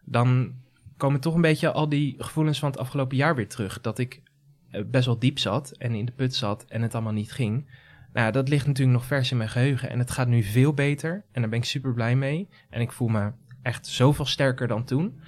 [0.04, 0.54] dan
[0.96, 3.80] komen toch een beetje al die gevoelens van het afgelopen jaar weer terug.
[3.80, 4.22] Dat ik
[4.70, 7.70] eh, best wel diep zat en in de put zat en het allemaal niet ging.
[8.12, 11.24] Nou, dat ligt natuurlijk nog vers in mijn geheugen en het gaat nu veel beter
[11.32, 12.48] en daar ben ik super blij mee.
[12.70, 15.20] En ik voel me echt zoveel sterker dan toen.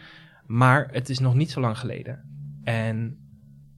[0.47, 2.25] Maar het is nog niet zo lang geleden.
[2.65, 3.19] En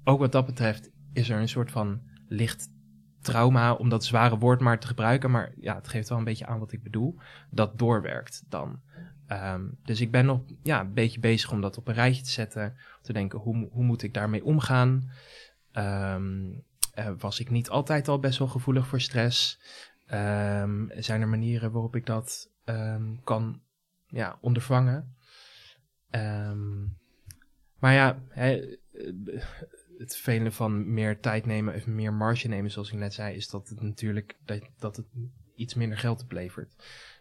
[0.04, 2.72] ook wat dat betreft is er een soort van licht
[3.20, 5.30] trauma, om dat zware woord maar te gebruiken.
[5.30, 7.18] Maar ja, het geeft wel een beetje aan wat ik bedoel.
[7.50, 8.80] Dat doorwerkt dan.
[9.28, 12.30] Um, dus ik ben nog ja, een beetje bezig om dat op een rijtje te
[12.30, 12.76] zetten.
[13.02, 15.10] Te denken, hoe, hoe moet ik daarmee omgaan?
[15.72, 16.64] Um,
[16.98, 19.60] uh, was ik niet altijd al best wel gevoelig voor stress?
[20.12, 22.50] Um, zijn er manieren waarop ik dat
[23.24, 23.60] kan
[24.06, 25.16] ja, ondervangen?
[27.78, 28.78] maar ja, he,
[29.98, 33.48] het vele van meer tijd nemen, of meer marge nemen, zoals ik net zei, is
[33.48, 35.06] dat het natuurlijk dat, dat het
[35.54, 36.74] iets minder geld oplevert.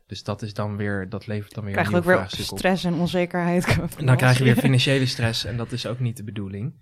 [0.08, 2.94] Dus dat is dan weer, dat levert dan weer krijg een nieuw weer stress en
[2.94, 3.78] onzekerheid.
[3.98, 6.74] En dan krijg je weer financiële stress en dat is ook niet de bedoeling.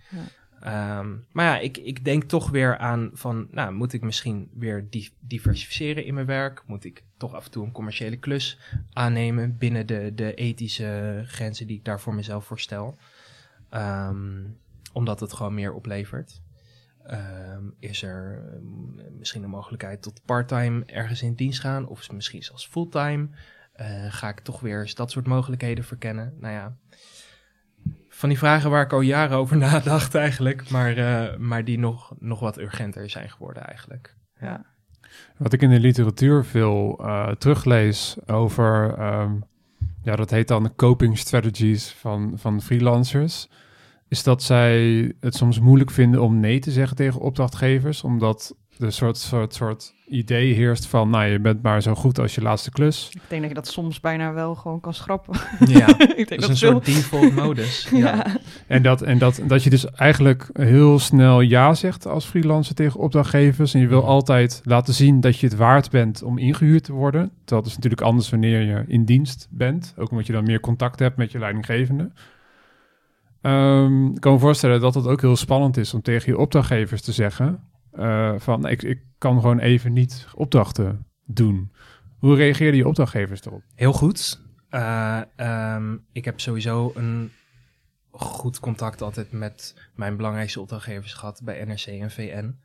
[0.65, 4.87] Um, maar ja, ik, ik denk toch weer aan van, nou, moet ik misschien weer
[4.89, 6.63] di diversificeren in mijn werk?
[6.65, 8.59] Moet ik toch af en toe een commerciële klus
[8.93, 12.97] aannemen binnen de, de ethische grenzen die ik daar voor mezelf voorstel?
[13.71, 14.57] Um,
[14.93, 16.41] omdat het gewoon meer oplevert.
[17.11, 18.43] Um, is er
[19.17, 23.29] misschien een mogelijkheid tot parttime ergens in dienst gaan, of misschien zelfs fulltime?
[23.75, 26.33] Uh, ga ik toch weer eens dat soort mogelijkheden verkennen?
[26.39, 26.77] Nou ja,
[28.21, 32.13] van die vragen waar ik al jaren over nadacht eigenlijk, maar, uh, maar die nog,
[32.19, 34.15] nog wat urgenter zijn geworden eigenlijk.
[34.39, 34.65] Ja.
[35.37, 39.43] Wat ik in de literatuur veel uh, teruglees over um,
[40.03, 43.49] ja, dat heet dan de coping strategies van, van freelancers,
[44.07, 48.91] is dat zij het soms moeilijk vinden om nee te zeggen tegen opdrachtgevers, omdat er
[48.91, 52.71] soort, soort, soort idee heerst van, nou, je bent maar zo goed als je laatste
[52.71, 53.09] klus.
[53.13, 55.39] Ik denk dat je dat soms bijna wel gewoon kan schrappen.
[55.67, 57.87] Ja, ik denk dat is dat een veel- soort default modus.
[57.91, 57.97] ja.
[57.97, 58.25] Ja.
[58.67, 62.99] En, dat, en dat, dat je dus eigenlijk heel snel ja zegt als freelancer tegen
[62.99, 63.73] opdrachtgevers.
[63.73, 67.31] En je wil altijd laten zien dat je het waard bent om ingehuurd te worden.
[67.45, 69.93] Dat is natuurlijk anders wanneer je in dienst bent.
[69.97, 72.11] Ook omdat je dan meer contact hebt met je leidinggevende.
[73.41, 77.01] Ehm, ik kan me voorstellen dat het ook heel spannend is om tegen je opdrachtgevers
[77.01, 77.59] te zeggen...
[77.91, 81.71] eh, van ik, ik kan gewoon even niet opdrachten doen.
[82.17, 83.63] Hoe reageerden je opdrachtgevers erop?
[83.75, 84.41] Heel goed.
[84.69, 87.31] Eh, ehm, ik heb sowieso een
[88.11, 92.59] goed contact altijd met mijn belangrijkste opdrachtgevers gehad bij NRC en VN.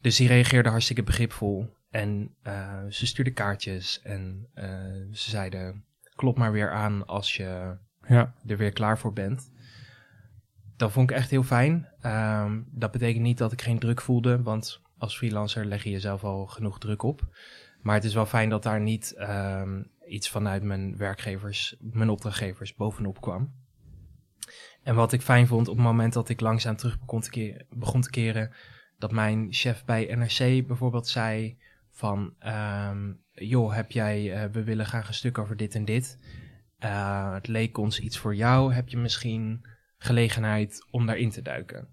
[0.00, 1.76] Dus die reageerden hartstikke begripvol.
[1.90, 4.48] En eh, ze stuurden kaartjes en
[5.12, 9.50] ze zeiden: klop maar weer aan als je Ja, er weer klaar voor bent.
[10.76, 11.88] Dat vond ik echt heel fijn.
[12.00, 16.24] Ehm, dat betekent niet dat ik geen druk voelde, want als freelancer leg je jezelf
[16.24, 17.28] al genoeg druk op.
[17.80, 22.74] Maar het is wel fijn dat daar niet ehm, iets vanuit mijn werkgevers, mijn opdrachtgevers,
[22.74, 23.52] bovenop kwam.
[24.82, 26.98] En wat ik fijn vond op het moment dat ik langzaam terug
[27.70, 28.52] begon te keren,
[28.98, 31.58] dat mijn chef bij NRC bijvoorbeeld zei
[31.90, 36.18] van, ehm, joh, heb jij, eh, we willen graag een stuk over dit en dit.
[36.78, 38.72] Eh, het leek ons iets voor jou.
[38.72, 39.66] Heb je misschien
[40.02, 41.88] gelegenheid om daarin te duiken?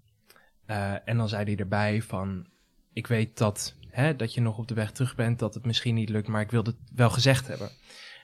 [0.66, 2.46] Eh, en dan zei hij erbij van,
[2.92, 5.94] ik weet dat, hè, dat je nog op de weg terug bent, dat het misschien
[5.94, 7.70] niet lukt, maar ik wilde het wel gezegd hebben.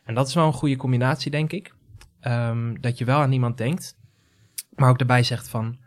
[0.04, 1.74] En dat is wel een goede combinatie, denk ik.
[2.20, 3.96] Ehm, dat je wel aan iemand denkt,
[4.74, 5.78] maar ook daarbij zegt van,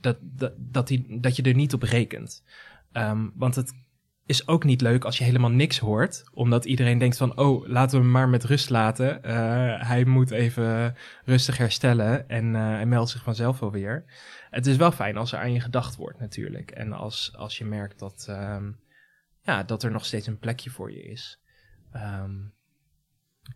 [0.00, 2.44] dat, dat, dat, die, dat je er niet op rekent.
[2.92, 3.74] Ehm, want het
[4.26, 6.24] is ook niet leuk als je helemaal niks hoort.
[6.32, 9.22] Omdat iedereen denkt van, oh, laten we hem maar met rust laten.
[9.22, 14.04] Eh, hij moet even rustig herstellen en hij meldt zich vanzelf wel weer.
[14.50, 16.70] Het is wel fijn als er aan je gedacht wordt natuurlijk.
[16.70, 18.72] En als, als je merkt dat, ehm,
[19.42, 21.40] ja, dat er nog steeds een plekje voor je is.
[21.92, 22.34] Ehm,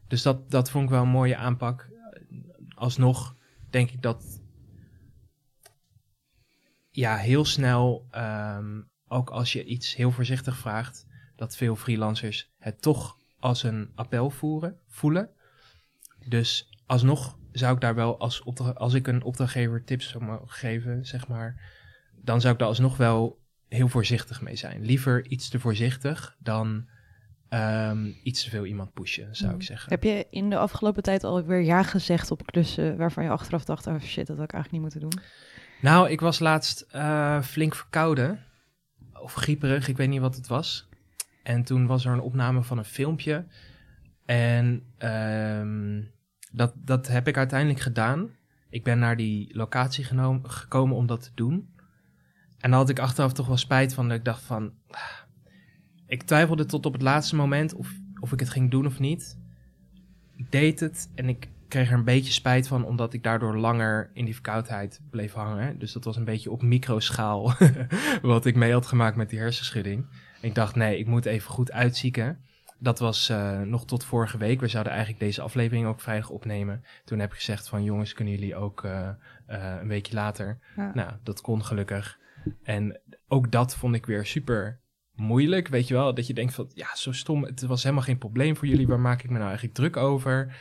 [0.09, 1.89] dus dat, dat vond ik wel een mooie aanpak.
[2.75, 3.37] Alsnog
[3.71, 4.43] denk ik dat
[6.91, 12.83] ja, heel snel, ehm, ook als je iets heel voorzichtig vraagt, dat veel freelancers het
[12.83, 15.31] toch als een appel voeren, voelen.
[16.29, 21.07] Dus alsnog zou ik daar wel als, als ik een opdrachtgever tips zou mogen geven,
[21.07, 21.61] zeg maar,
[22.15, 23.39] dan zou ik daar alsnog wel
[23.69, 24.85] heel voorzichtig mee zijn.
[24.85, 26.89] Liever iets te voorzichtig dan
[27.49, 29.91] ehm, iets te veel iemand pushen, zou ik zeggen.
[29.91, 33.87] Heb je in de afgelopen tijd alweer ja gezegd op klussen waarvan je achteraf dacht,
[33.87, 35.25] oh shit, dat had ik eigenlijk niet moeten doen?
[35.81, 38.45] Nou, ik was laatst eh, flink verkouden.
[39.27, 40.89] Of grieperig, ik weet niet wat het was.
[41.43, 43.47] En toen was er een opname van een filmpje.
[44.25, 46.03] En ehm,
[46.53, 48.31] dat, dat heb ik uiteindelijk gedaan.
[48.71, 50.05] Ik ben naar die locatie
[50.43, 51.75] gekomen om dat te doen.
[52.59, 54.73] En dan had ik achteraf toch wel spijt van dat ik dacht van...
[54.91, 55.01] ah,
[56.07, 59.39] Ik twijfelde tot op het laatste moment of, of ik het ging doen of niet.
[60.37, 64.11] Ik deed het en ik kreeg er een beetje spijt van, omdat ik daardoor langer
[64.13, 65.79] in die verkoudheid bleef hangen.
[65.79, 67.53] Dus dat was een beetje op microschaal
[68.23, 70.07] wat ik mee had gemaakt met die hersenschudding.
[70.41, 72.39] En ik dacht, nee, ik moet even goed uitzieken.
[72.79, 74.61] Dat was eh, nog tot vorige week.
[74.61, 76.85] We zouden eigenlijk deze aflevering ook vrijdag opnemen.
[77.05, 79.09] Toen heb ik gezegd van, jongens, kunnen jullie ook eh,
[79.47, 80.59] eh, een weekje later?
[80.77, 80.91] Ja.
[80.95, 82.19] Nou, dat kon gelukkig.
[82.63, 84.81] En ook dat vond ik weer super
[85.17, 86.15] moeilijk, weet je wel.
[86.15, 87.45] Dat je denkt van, ja, zo stom.
[87.45, 88.87] Het was helemaal geen probleem voor jullie.
[88.87, 90.57] Waar maak ik me nou eigenlijk druk over?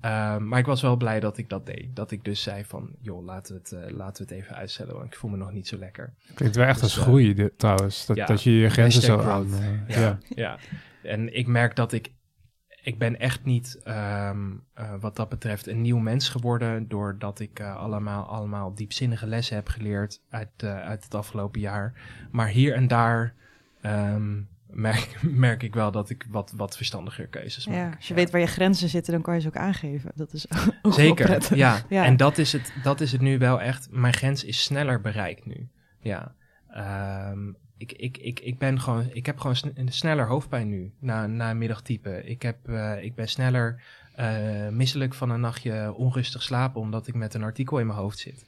[0.00, 1.96] Ehm, maar ik was wel blij dat ik dat deed.
[1.96, 4.94] Dat ik dus zei van, joh, laten we het, eh, laten we het even uitstellen.
[4.94, 6.14] Want ik voel me nog niet zo lekker.
[6.34, 8.06] klinkt wel echt Dus, als eh, groei dit, trouwens.
[8.06, 9.22] Dat, ja, dat je je grenzen zo aan...
[9.22, 9.60] growth.
[9.60, 10.18] eh, Ja, ja.
[10.34, 10.58] ja.
[11.02, 12.12] En ik merk dat ik...
[12.82, 16.88] Ik ben echt niet, ehm, eh, wat dat betreft, een nieuw mens geworden.
[16.88, 21.92] Doordat ik allemaal, allemaal diepzinnige lessen heb geleerd uit, uit het afgelopen jaar.
[22.30, 23.34] Maar hier en daar
[23.84, 27.76] ehm, merk, merk ik wel dat ik wat, wat verstandiger keuzes maak.
[27.76, 30.12] Ja, als je weet waar je grenzen zitten, dan kan je ze ook aangeven.
[30.14, 30.46] Dat is
[30.82, 31.82] ook Zeker, ja.
[31.88, 32.04] Ja.
[32.04, 33.88] En dat is, het, dat is het nu wel echt.
[33.90, 35.68] Mijn grens is sneller bereikt nu.
[36.00, 36.34] Ja.
[36.68, 41.26] Ehm, ik, ik, ik, ik, ben gewoon, ik heb gewoon een sneller hoofdpijn nu, na,
[41.26, 42.24] na een middagtype.
[42.24, 43.82] Ik, heb, eh, ik ben sneller
[44.14, 48.18] eh, misselijk van een nachtje onrustig slapen, omdat ik met een artikel in mijn hoofd
[48.18, 48.46] zit.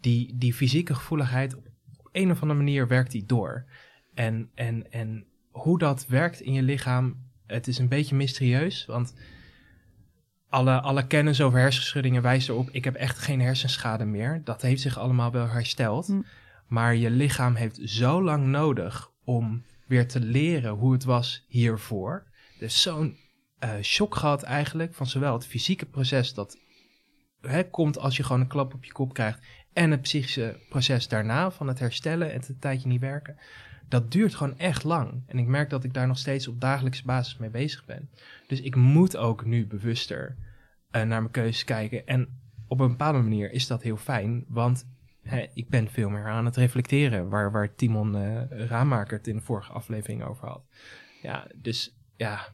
[0.00, 1.68] Die, die fysieke gevoeligheid, op
[2.12, 3.64] een of andere manier werkt die door.
[4.18, 9.14] En, en, en hoe dat werkt in je lichaam, het is een beetje mysterieus, want
[10.48, 14.40] alle, alle kennis over hersenschuddingen wijst erop, ik heb echt geen hersenschade meer.
[14.44, 16.06] Dat heeft zich allemaal wel hersteld.
[16.06, 16.20] Hm.
[16.66, 22.26] Maar je lichaam heeft zo lang nodig om weer te leren hoe het was hiervoor.
[22.58, 23.16] Dus zo'n
[23.64, 26.58] uh, shock gehad eigenlijk van zowel het fysieke proces dat
[27.40, 29.40] hè, komt als je gewoon een klap op je kop krijgt
[29.72, 33.38] en het psychische proces daarna van het herstellen en het tijdje niet werken.
[33.88, 35.22] Dat duurt gewoon echt lang.
[35.26, 38.10] En ik merk dat ik daar nog steeds op dagelijkse basis mee bezig ben.
[38.46, 42.06] Dus ik moet ook nu bewuster uh, naar mijn keuzes kijken.
[42.06, 42.28] En
[42.66, 44.86] op een bepaalde manier is dat heel fijn, want
[45.22, 49.36] hè, ik ben veel meer aan het reflecteren, waar, waar Timon uh, Raamaker het in
[49.36, 50.64] de vorige aflevering over had.
[51.22, 52.48] Ja, dus ja,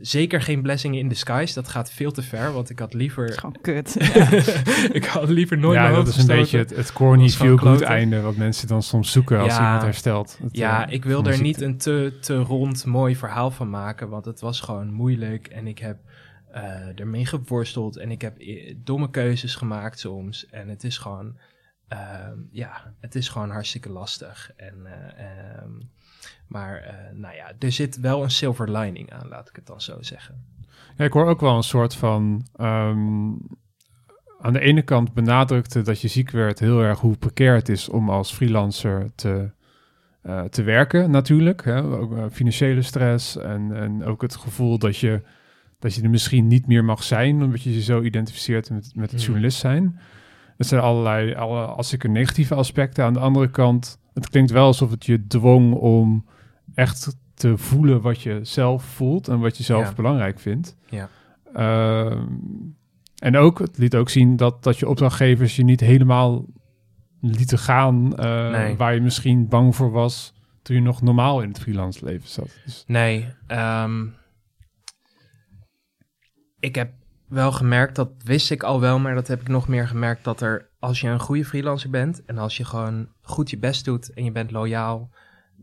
[0.00, 1.54] Zeker geen blessing in disguise.
[1.54, 3.32] Dat gaat veel te ver, want ik had liever...
[3.32, 3.96] gewoon kut.
[4.98, 8.20] ik had liever nooit Ja, dat is een beetje het, het corny feel good einde...
[8.20, 10.38] wat mensen dan soms zoeken als ja, iemand herstelt.
[10.50, 14.08] ja, uh, ik wil er niet een te, te rond mooi verhaal van maken...
[14.08, 15.98] want het was gewoon moeilijk en ik heb
[16.54, 17.96] uh, ermee geworsteld...
[17.96, 18.36] en ik heb
[18.76, 20.46] domme keuzes gemaakt soms.
[20.46, 21.38] En het is gewoon...
[21.92, 21.98] Uh,
[22.50, 24.52] ja, het is gewoon hartstikke lastig.
[24.56, 24.86] En...
[25.62, 25.90] Um,
[26.54, 29.80] maar uh, nou ja, er zit wel een silver lining aan, laat ik het dan
[29.80, 30.44] zo zeggen.
[30.96, 32.46] Ja, ik hoor ook wel een soort van.
[32.60, 33.38] Um,
[34.44, 37.88] aan de ene kant benadrukte dat je ziek werd heel erg hoe precair het is
[37.88, 39.50] om als freelancer te,
[40.22, 41.64] uh, te werken, natuurlijk.
[41.64, 41.82] Hè?
[41.82, 45.22] Ook uh, financiële stress en, en ook het gevoel dat je,
[45.78, 49.10] dat je er misschien niet meer mag zijn, omdat je je zo identificeert met, met
[49.10, 49.26] het mm.
[49.26, 50.00] journalist zijn.
[50.56, 53.04] Dat zijn allerlei, alle, als ik een negatieve aspecten.
[53.04, 56.24] Aan de andere kant, het klinkt wel alsof het je dwong om
[56.74, 60.76] echt te voelen wat je zelf voelt en wat je zelf belangrijk vindt.
[60.88, 61.08] Ja.
[61.56, 62.22] Uh,
[63.18, 66.46] en ook, het liet ook zien dat, dat je opdrachtgevers je niet helemaal
[67.20, 68.76] lieten gaan uh, nee.
[68.76, 72.58] waar je misschien bang voor was toen je nog normaal in het freelance leven zat.
[72.64, 72.84] Dus...
[72.86, 74.14] Nee, um,
[76.58, 76.92] ik heb
[77.28, 80.40] wel gemerkt, dat wist ik al wel, maar dat heb ik nog meer gemerkt, dat
[80.40, 84.12] er, als je een goede freelancer bent en als je gewoon goed je best doet
[84.12, 85.10] en je bent loyaal,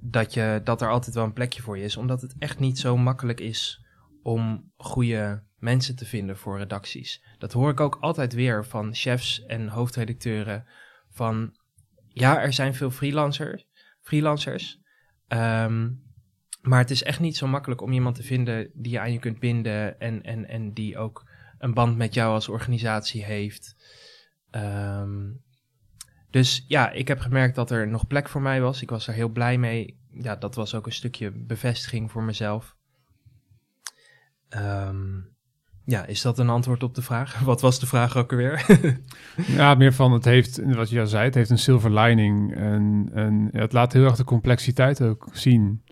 [0.01, 1.97] dat, je, dat er altijd wel een plekje voor je is.
[1.97, 3.85] Omdat het echt niet zo makkelijk is
[4.23, 7.23] om goede mensen te vinden voor redacties.
[7.37, 10.65] Dat hoor ik ook altijd weer van chefs en hoofdredacteuren.
[11.09, 11.57] Van
[12.07, 13.67] ja, er zijn veel freelancers.
[14.01, 14.79] freelancers
[15.27, 16.01] um,
[16.61, 19.19] maar het is echt niet zo makkelijk om iemand te vinden die je aan je
[19.19, 19.99] kunt binden.
[19.99, 23.75] En, en, en die ook een band met jou als organisatie heeft.
[24.51, 25.43] Um,
[26.31, 28.81] dus ja, ik heb gemerkt dat er nog plek voor mij was.
[28.81, 29.99] Ik was er heel blij mee.
[30.11, 32.75] Ja, dat was ook een stukje bevestiging voor mezelf.
[34.49, 35.29] Um,
[35.85, 37.39] ja, is dat een antwoord op de vraag?
[37.51, 38.65] Wat was de vraag ook alweer?
[39.57, 42.55] ja, meer van het heeft, wat je zei, het heeft een silver lining.
[42.55, 45.83] En, en het laat heel erg de complexiteit ook zien.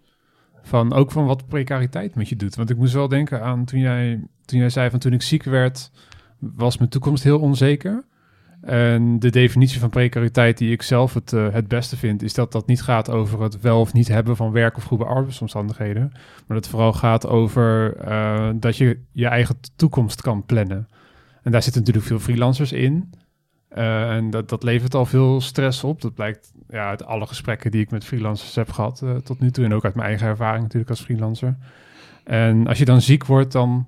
[0.62, 2.56] Van, ook van wat precariteit met je doet.
[2.56, 5.44] Want ik moest wel denken aan toen jij, toen jij zei van toen ik ziek
[5.44, 5.92] werd,
[6.40, 8.06] was mijn toekomst heel onzeker.
[8.62, 12.52] En de definitie van precariteit die ik zelf het, uh, het beste vind, is dat
[12.52, 16.10] dat niet gaat over het wel of niet hebben van werk of goede arbeidsomstandigheden.
[16.12, 20.88] Maar dat het vooral gaat over uh, dat je je eigen toekomst kan plannen.
[21.44, 23.14] En daar zitten natuurlijk veel freelancers in.
[23.78, 26.02] Uh, en dat, dat levert al veel stress op.
[26.02, 29.66] Dat blijkt ja, uit alle gesprekken die ik met freelancers heb gehad tot nu toe.
[29.66, 31.58] En ook uit mijn eigen ervaring natuurlijk als freelancer.
[32.24, 33.88] En als je dan ziek wordt, dan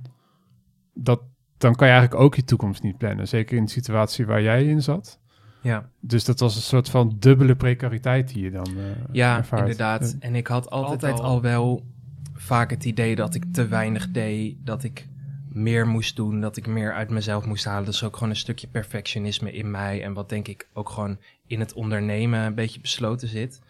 [0.93, 1.21] dat,
[1.62, 3.28] dan kan je eigenlijk ook je toekomst niet plannen.
[3.28, 5.19] Zeker in de situatie waar jij in zat.
[5.62, 5.89] Ja.
[6.00, 9.62] Dus dat was een soort van dubbele precariteit die je dan uh, Ja, ervaart.
[9.62, 10.15] inderdaad.
[10.19, 11.26] En ik had altijd, altijd al...
[11.26, 11.86] al wel
[12.34, 15.08] vaak het idee dat ik te weinig deed, dat ik
[15.50, 17.86] meer moest doen, dat ik meer uit mezelf moest halen.
[17.86, 21.19] Dat is ook gewoon een stukje perfectionisme in mij en wat denk ik ook gewoon
[21.47, 23.62] in het ondernemen een beetje besloten zit.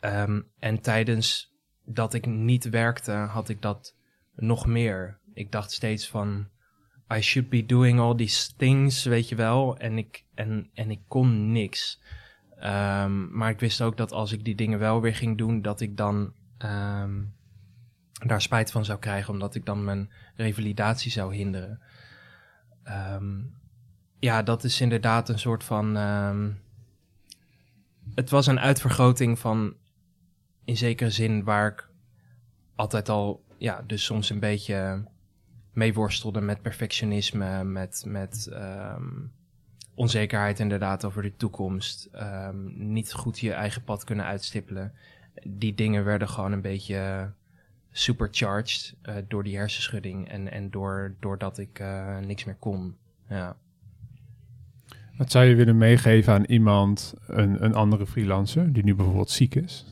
[0.00, 3.94] Um, en tijdens dat ik niet werkte, had ik dat
[4.34, 5.18] nog meer.
[5.34, 6.46] Ik dacht steeds van,
[7.12, 9.78] I should be doing all these things, weet je wel.
[9.78, 12.00] En ik, en, en ik kon niks.
[12.62, 15.80] Um, maar ik wist ook dat als ik die dingen wel weer ging doen, dat
[15.80, 17.34] ik dan um,
[18.26, 21.80] daar spijt van zou krijgen, omdat ik dan mijn revalidatie zou hinderen.
[23.14, 23.58] Um,
[24.18, 25.94] ja, dat is inderdaad een soort van.
[28.14, 29.76] het was een uitvergroting van,
[30.64, 31.88] in zekere zin, waar ik
[32.74, 35.04] altijd al, ja, dus soms een beetje
[35.72, 39.32] meeworstelde met perfectionisme, met, met um,
[39.94, 44.92] onzekerheid inderdaad over de toekomst, um, niet goed je eigen pad kunnen uitstippelen.
[45.42, 47.30] Die dingen werden gewoon een beetje
[47.90, 52.96] supercharged uh, door die hersenschudding en, en door, doordat ik uh, niks meer kon.
[53.28, 53.56] Ja.
[55.16, 59.54] Wat zou je willen meegeven aan iemand, een, een andere freelancer, die nu bijvoorbeeld ziek
[59.54, 59.86] is?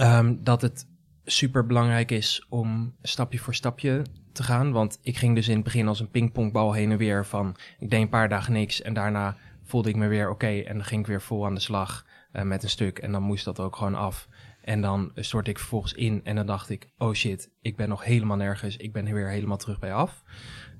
[0.00, 0.86] Um, dat het
[1.30, 4.02] super belangrijk is om stapje voor stapje
[4.32, 4.72] te gaan.
[4.72, 7.90] Want ik ging dus in het begin als een pingpongbal heen en weer van ik
[7.90, 11.00] deed een paar dagen niks en daarna voelde ik me weer oké en dan ging
[11.00, 13.76] ik weer vol aan de slag uh, met een stuk en dan moest dat ook
[13.76, 14.28] gewoon af.
[14.62, 18.04] En dan stort ik vervolgens in en dan dacht ik, oh shit, ik ben nog
[18.04, 18.76] helemaal nergens.
[18.76, 20.22] Ik ben weer helemaal terug bij af.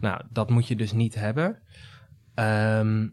[0.01, 1.63] Nou, dat moet je dus niet hebben.
[2.35, 3.09] Ehm,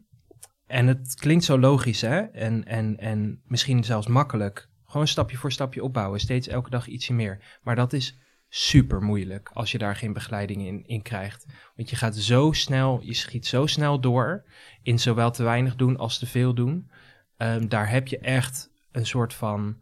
[0.68, 2.20] en het klinkt zo logisch, hè?
[2.20, 4.70] En, en, en misschien zelfs makkelijk.
[4.96, 6.20] Gewoon stapje voor stapje opbouwen.
[6.20, 7.60] Steeds elke dag ietsje meer.
[7.64, 8.18] Maar dat is
[8.50, 11.46] super moeilijk als je daar geen begeleiding in, in krijgt.
[11.76, 14.46] Want je gaat zo snel, je schiet zo snel door
[14.84, 16.92] in zowel te weinig doen als te veel doen.
[17.38, 19.82] Ehm, daar heb je echt een soort van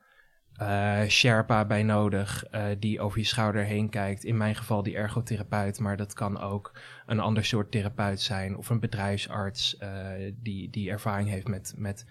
[0.61, 4.24] uh, Sherpa bij nodig uh, die over je schouder heen kijkt.
[4.24, 8.70] In mijn geval die ergotherapeut, maar dat kan ook een ander soort therapeut zijn of
[8.70, 9.89] een bedrijfsarts uh,
[10.36, 12.05] die, die ervaring heeft met, met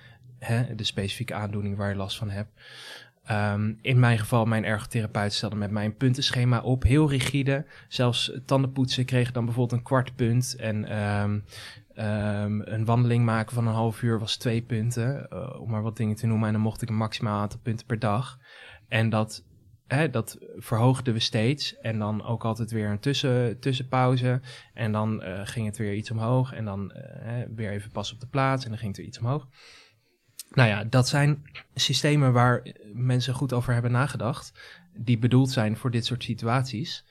[0.44, 2.60] hè, de specifieke aandoening waar je last van hebt.
[3.30, 7.66] Um, in mijn geval, mijn ergotherapeut stelde met mij een puntenschema op, heel rigide.
[7.88, 11.44] Zelfs tandenpoetsen kreeg dan bijvoorbeeld een kwart punt en um,
[11.96, 15.96] Um, een wandeling maken van een half uur was twee punten, uh, om maar wat
[15.96, 16.46] dingen te noemen.
[16.46, 18.38] En dan mocht ik een maximaal aantal punten per dag.
[18.88, 19.44] En dat,
[19.86, 21.78] hè, dat verhoogden we steeds.
[21.78, 24.40] En dan ook altijd weer een tussen, tussenpauze.
[24.74, 26.52] En dan uh, ging het weer iets omhoog.
[26.52, 28.64] En dan uh, weer even pas op de plaats.
[28.64, 29.48] En dan ging het weer iets omhoog.
[30.54, 31.42] Nou ja, dat zijn
[31.74, 34.52] systemen waar mensen goed over hebben nagedacht.
[34.94, 37.04] Die bedoeld zijn voor dit soort situaties.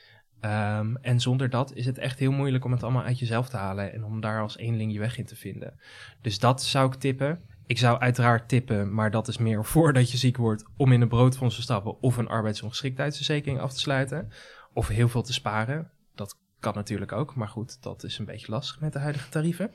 [0.45, 3.57] Um, en zonder dat is het echt heel moeilijk om het allemaal uit jezelf te
[3.57, 5.79] halen en om daar als eenling je weg in te vinden.
[6.21, 7.41] Dus dat zou ik tippen.
[7.65, 11.07] Ik zou uiteraard tippen, maar dat is meer voordat je ziek wordt, om in een
[11.07, 14.31] broodfonds te stappen of een arbeidsongeschiktheidsverzekering af te sluiten.
[14.73, 15.91] Of heel veel te sparen.
[16.15, 19.73] Dat kan natuurlijk ook, maar goed, dat is een beetje lastig met de huidige tarieven.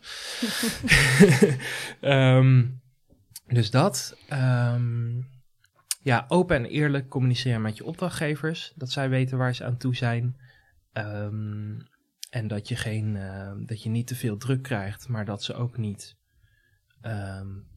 [2.01, 2.81] um,
[3.49, 4.19] dus dat.
[4.33, 5.29] Um,
[6.03, 8.73] ja, open en eerlijk communiceren met je opdrachtgevers.
[8.77, 10.37] Dat zij weten waar ze aan toe zijn.
[10.93, 11.79] Um,
[12.31, 15.55] en dat je, geen, uh, dat je niet te veel druk krijgt, maar dat ze
[15.55, 16.17] ook niet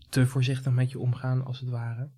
[0.10, 2.10] te voorzichtig met je omgaan, als het ware.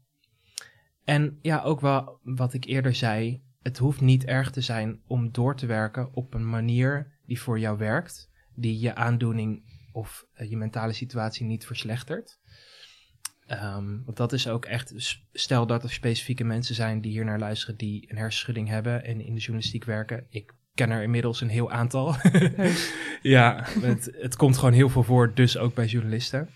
[1.03, 5.31] En ja, ook wel wat ik eerder zei, het hoeft niet erg te zijn om
[5.31, 10.49] door te werken op een manier die voor jou werkt, die je aandoening of uh,
[10.49, 12.39] je mentale situatie niet verslechtert.
[13.51, 17.39] Um, want dat is ook echt, stel dat er specifieke mensen zijn die hier naar
[17.39, 20.25] luisteren die een hersenschudding hebben en in de journalistiek werken.
[20.29, 22.15] Ik ken er inmiddels een heel aantal.
[23.21, 26.49] ja, het, het, komt gewoon heel veel voor, dus ook bij journalisten.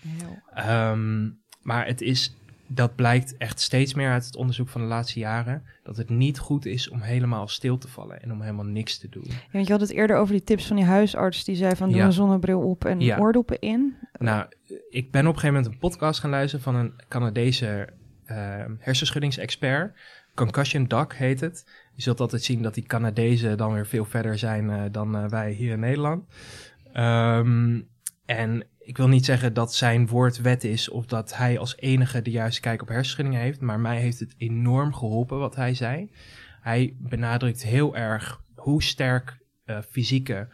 [0.58, 2.36] Um, maar het is,
[2.68, 6.38] dat blijkt echt steeds meer uit het onderzoek van de laatste jaren, dat het niet
[6.38, 9.24] goed is om helemaal stil te vallen en om helemaal niks te doen.
[9.26, 11.88] Ja, want je had het eerder over die tips van die huisarts die zei van
[11.88, 12.04] doe ja.
[12.04, 13.18] een zonnebril op en ja.
[13.18, 13.96] oordoppen in.
[14.18, 14.46] Nou,
[14.90, 17.88] ik ben op een gegeven moment een podcast gaan luisteren van een Canadese
[18.26, 18.36] uh,
[18.78, 19.96] hersenschuddingsexpert.
[20.34, 21.70] Concussion Doc heet het.
[21.94, 25.28] Je zult altijd zien dat die Canadezen dan weer veel verder zijn uh, dan uh,
[25.28, 26.24] wij hier in Nederland.
[26.94, 27.88] Um,
[28.26, 32.22] en ik wil niet zeggen dat zijn woord wet is of dat hij als enige
[32.22, 36.10] de juiste kijk op hersenschuddingen heeft, maar mij heeft het enorm geholpen wat hij zei.
[36.60, 40.48] Hij benadrukt heel erg hoe sterk uh, fysieke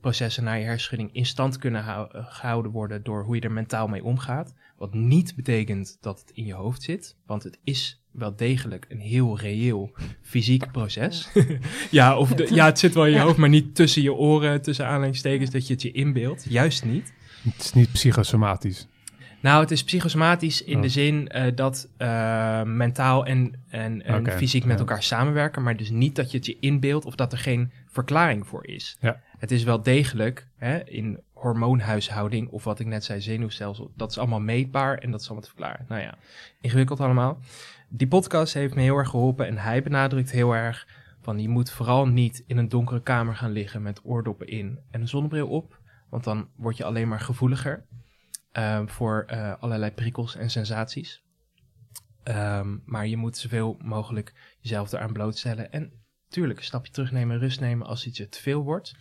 [0.00, 3.88] processen naar je hersenschudding in stand kunnen hou gehouden worden door hoe je er mentaal
[3.88, 4.54] mee omgaat.
[4.76, 8.98] Wat niet betekent dat het in je hoofd zit, want het is wel degelijk een
[8.98, 9.92] heel reëel
[10.22, 11.28] fysiek proces.
[11.90, 14.62] ja, of de, ja, het zit wel in je hoofd, maar niet tussen je oren,
[14.62, 16.46] tussen aanleidingstekens, dat je het je inbeeldt.
[16.48, 17.12] Juist niet.
[17.42, 18.86] Het is niet psychosomatisch.
[19.42, 20.82] Nou, het is psychosomatisch in oh.
[20.82, 24.78] de zin uh, dat uh, mentaal en, en, en okay, fysiek met ja.
[24.78, 28.46] elkaar samenwerken, maar dus niet dat je het je inbeeldt of dat er geen verklaring
[28.46, 28.96] voor is.
[29.00, 29.20] Ja.
[29.38, 34.18] Het is wel degelijk hè, in hormoonhuishouding of wat ik net zei, zenuwstelsel, dat is
[34.18, 35.84] allemaal meetbaar en dat is allemaal te verklaren.
[35.88, 36.14] Nou ja,
[36.60, 37.38] ingewikkeld allemaal
[37.94, 40.86] die podcast heeft me heel erg geholpen en hij benadrukt heel erg
[41.20, 45.00] van je moet vooral niet in een donkere kamer gaan liggen met oordoppen in en
[45.00, 45.78] een zonnebril op,
[46.08, 47.84] want dan word je alleen maar gevoeliger
[48.86, 51.22] voor uh, allerlei prikkels en sensaties.
[52.24, 55.92] Um, maar je moet zoveel mogelijk jezelf eraan blootstellen en
[56.28, 58.94] tuurlijk een stapje terugnemen, rust nemen als iets te veel wordt.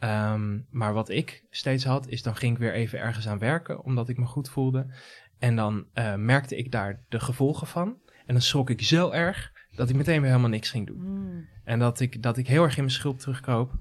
[0.00, 3.84] Um, maar wat ik steeds had, is dan ging ik weer even ergens aan werken,
[3.84, 4.94] omdat ik me goed voelde.
[5.38, 8.00] En dan uh, merkte ik daar de gevolgen van.
[8.26, 11.02] En dan schrok ik zo erg dat ik meteen weer helemaal niks ging doen.
[11.02, 11.48] Mm.
[11.64, 13.72] En dat ik, dat ik heel erg in mijn schulp terugkroop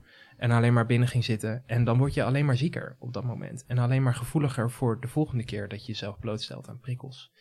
[0.42, 1.64] en alleen maar binnen ging zitten.
[1.66, 3.64] En dan word je alleen maar zieker op dat moment.
[3.68, 7.32] En alleen maar gevoeliger voor de volgende keer dat je jezelf blootstelt aan prikkels.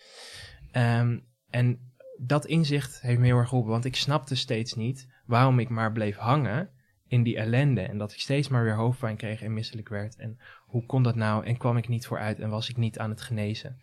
[0.72, 5.58] Um, en dat inzicht heeft me heel erg geholpen, want ik snapte steeds niet waarom
[5.58, 6.70] ik maar bleef hangen
[7.06, 7.80] in die ellende.
[7.80, 10.16] En dat ik steeds maar weer hoofdpijn kreeg en misselijk werd.
[10.16, 11.46] En hoe kon dat nou?
[11.46, 13.80] En kwam ik niet vooruit en was ik niet aan het genezen?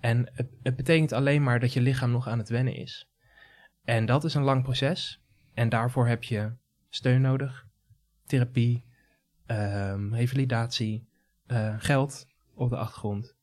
[0.00, 3.10] En het, het, betekent alleen maar dat je lichaam nog aan het wennen is.
[3.84, 5.22] En dat is een lang proces.
[5.54, 6.52] En daarvoor heb je
[6.88, 7.68] steun nodig,
[8.30, 8.84] therapie,
[9.46, 11.08] um, revalidatie,
[11.46, 13.34] uh, geld op de achtergrond.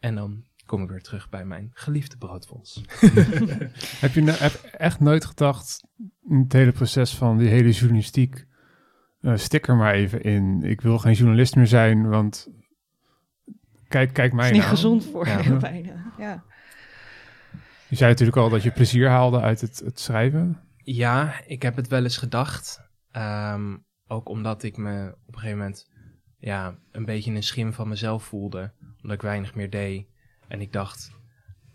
[0.00, 2.80] En dan kom ik weer terug bij mijn geliefde broodfonds.
[4.04, 5.84] heb je nou, heb echt nooit gedacht,
[6.28, 8.46] in het hele proces van die hele journalistiek,
[9.20, 10.62] uh, stik er maar even in.
[10.62, 12.48] Ik wil geen journalist meer zijn, want
[13.88, 14.76] kijk, kijk mij Het is niet nou.
[14.76, 15.40] gezond voor Ja.
[15.42, 16.12] je bijna.
[16.18, 16.44] Ja.
[17.88, 20.60] Je zei natuurlijk al dat je plezier haalde uit het, het schrijven.
[20.76, 22.80] Ja, ik heb het wel eens gedacht.
[23.10, 23.76] Ehm,
[24.14, 25.90] ook omdat ik me op een gegeven moment
[26.38, 28.72] ja, een beetje een schim van mezelf voelde.
[28.96, 30.06] Omdat ik weinig meer deed.
[30.48, 31.10] En ik dacht,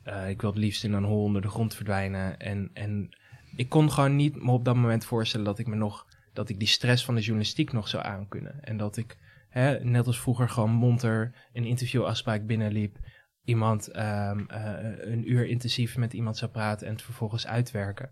[0.03, 2.39] eh, ik wil het liefst in een hol onder de grond verdwijnen.
[2.39, 3.17] En, en
[3.55, 6.59] ik kon gewoon niet me op dat moment voorstellen dat ik me nog dat ik
[6.59, 8.63] die stress van de journalistiek nog zou aankunnen.
[8.63, 9.17] En dat ik,
[9.49, 12.97] hè, net als vroeger, gewoon monter een interviewafspraak binnenliep.
[13.43, 18.11] Iemand ehm, eh, een uur intensief met iemand zou praten en het vervolgens uitwerken.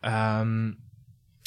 [0.00, 0.72] Ehm,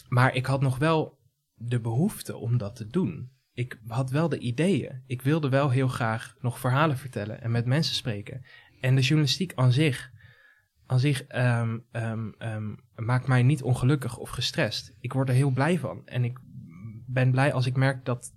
[0.09, 1.17] maar ik had nog wel
[1.53, 3.31] de behoefte om dat te doen.
[3.53, 5.03] Ik had wel de ideeën.
[5.05, 8.45] Ik wilde wel heel graag nog verhalen vertellen en met mensen spreken.
[8.81, 10.11] En de journalistiek aan zich,
[10.85, 14.93] aan zich ehm, ehm, ehm, maakt mij niet ongelukkig of gestrest.
[14.99, 16.01] Ik word er heel blij van.
[16.05, 16.39] En ik
[17.05, 18.33] ben blij als ik merk dat,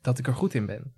[0.00, 0.92] dat ik er goed in ben.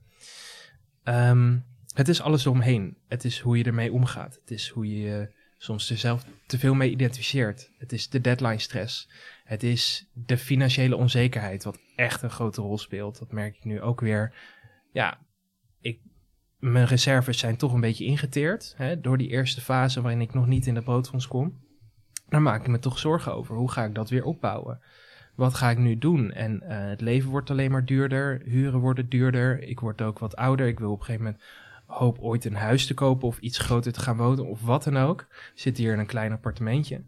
[1.95, 2.97] Het is alles omheen.
[3.09, 4.35] Het is hoe je ermee omgaat.
[4.35, 7.71] Het is hoe je je soms er zelf te veel mee identificeert.
[7.79, 9.09] Het is de deadline stress.
[9.45, 13.19] Het is de financiële onzekerheid, wat echt een grote rol speelt.
[13.19, 14.35] Dat merk ik nu ook weer.
[14.93, 15.19] Ja,
[15.81, 16.01] ik,
[16.59, 18.75] mijn reserves zijn toch een beetje ingeteerd.
[18.77, 21.63] Hè, door die eerste fase waarin ik nog niet in de broodfonds kom.
[22.29, 23.57] Daar maak ik me toch zorgen over.
[23.57, 24.81] Hoe ga ik dat weer opbouwen?
[25.35, 26.33] Wat ga ik nu doen?
[26.33, 28.43] En eh, het leven wordt alleen maar duurder.
[28.45, 29.63] Huren worden duurder.
[29.63, 30.67] Ik word ook wat ouder.
[30.67, 31.45] Ik wil op een gegeven moment
[31.87, 34.97] hoop ooit een huis te kopen of iets groter te gaan wonen of wat dan
[34.97, 35.21] ook.
[35.21, 37.03] Ik zit hier in een klein appartementje.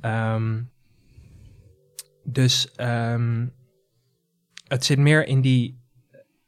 [0.00, 0.60] Ehm,
[2.22, 3.46] dus ehm,
[4.68, 5.80] het zit meer in die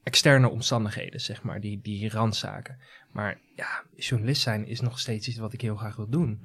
[0.03, 2.79] externe omstandigheden, zeg maar, die, die randzaken.
[3.13, 6.41] Maar ja, journalist zijn is nog steeds iets wat ik heel graag wil doen.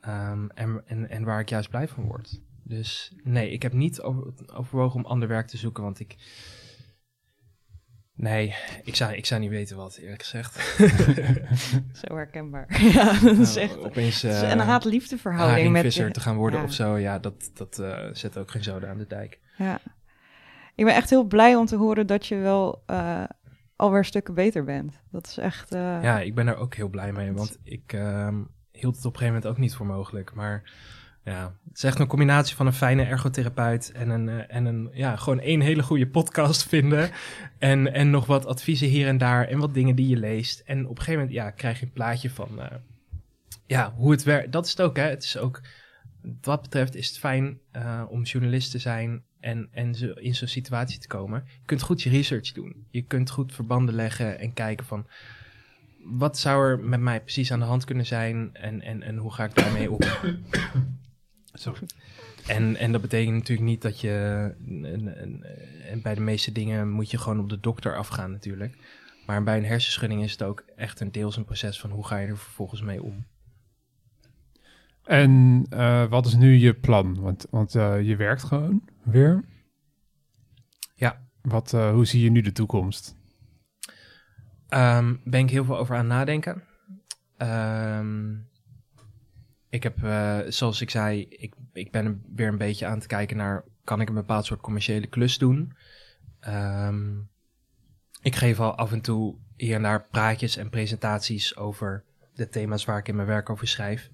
[0.00, 2.40] Ehm, en, en, waar ik juist blij van word.
[2.62, 6.16] Dus nee, ik heb niet over, overwogen om ander werk te zoeken, want ik...
[8.16, 10.54] Nee, ik zou, ik zou niet weten wat, eerlijk gezegd.
[12.06, 12.82] Zo herkenbaar.
[12.94, 15.56] ja, dat is echt Nou, opeens het is eh, een haat-liefde verhouding.
[15.56, 16.64] Met, haringvisser te gaan worden ja.
[16.64, 19.38] of zo, ja, dat, dat eh, zet ook geen zoden aan de dijk.
[19.58, 19.80] Ja.
[20.74, 23.24] Ik ben echt heel blij om te horen dat je wel eh,
[23.76, 25.00] alweer stukken beter bent.
[25.10, 25.72] Dat is echt...
[25.72, 29.12] eh, Ja, ik ben er ook heel blij mee, want ik ehm, hield het op
[29.12, 30.34] een gegeven moment ook niet voor mogelijk.
[30.34, 30.72] Maar
[31.24, 34.90] ja, het is echt een combinatie van een fijne ergotherapeut en een, eh, en een
[34.92, 37.10] ja, gewoon één hele goede podcast vinden.
[37.58, 40.60] En, en nog wat adviezen hier en daar en wat dingen die je leest.
[40.60, 42.76] En op een gegeven moment ja, krijg je een plaatje van eh,
[43.66, 44.52] ja, hoe het werkt.
[44.52, 45.02] Dat is het ook, hè.
[45.02, 45.60] Het is ook,
[46.40, 50.48] wat betreft is het fijn eh, om journalist te zijn en, en zo in zo'n
[50.48, 51.42] situatie te komen.
[51.46, 52.86] Je kunt goed je research doen.
[52.90, 55.06] Je kunt goed verbanden leggen en kijken van
[56.04, 59.32] wat zou er met mij precies aan de hand kunnen zijn en, en, en hoe
[59.32, 59.98] ga ik daarmee om?
[61.54, 61.86] Sorry.
[62.46, 64.10] En, en dat betekent natuurlijk niet dat je.
[64.66, 65.42] En, en,
[65.90, 68.76] en bij de meeste dingen moet je gewoon op de dokter afgaan, natuurlijk.
[69.26, 72.18] Maar bij een hersenschudding is het ook echt een deels een proces van hoe ga
[72.18, 73.26] je er vervolgens mee om.
[75.04, 77.20] En eh, wat is nu je plan?
[77.20, 79.44] Want, want eh, je werkt gewoon weer.
[80.94, 81.22] Ja.
[81.42, 83.16] Wat, eh, hoe zie je nu de toekomst?
[84.68, 86.62] Ehm ben ik heel veel over aan nadenken.
[87.36, 88.34] Ehm,
[89.74, 93.06] ik heb, eh, zoals ik zei, ik, ik ben er weer een beetje aan het
[93.06, 93.64] kijken naar...
[93.84, 95.72] kan ik een bepaald soort commerciële klus doen?
[96.40, 97.18] Ehm,
[98.22, 102.04] ik geef al af en toe hier en daar praatjes en presentaties over
[102.34, 104.10] de thema's waar ik in mijn werk over schrijf.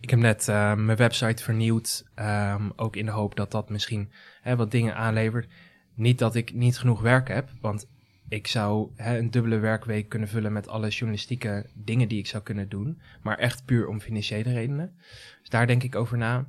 [0.00, 4.12] Ik heb net eh, mijn website vernieuwd, ehm, ook in de hoop dat dat misschien
[4.40, 5.52] hè, wat dingen aanlevert.
[5.94, 7.88] Niet dat ik niet genoeg werk heb, want
[8.28, 12.42] ik zou hè, een dubbele werkweek kunnen vullen met alle journalistieke dingen die ik zou
[12.42, 14.96] kunnen doen, maar echt puur om financiële redenen.
[15.40, 16.46] Dus daar denk ik over na.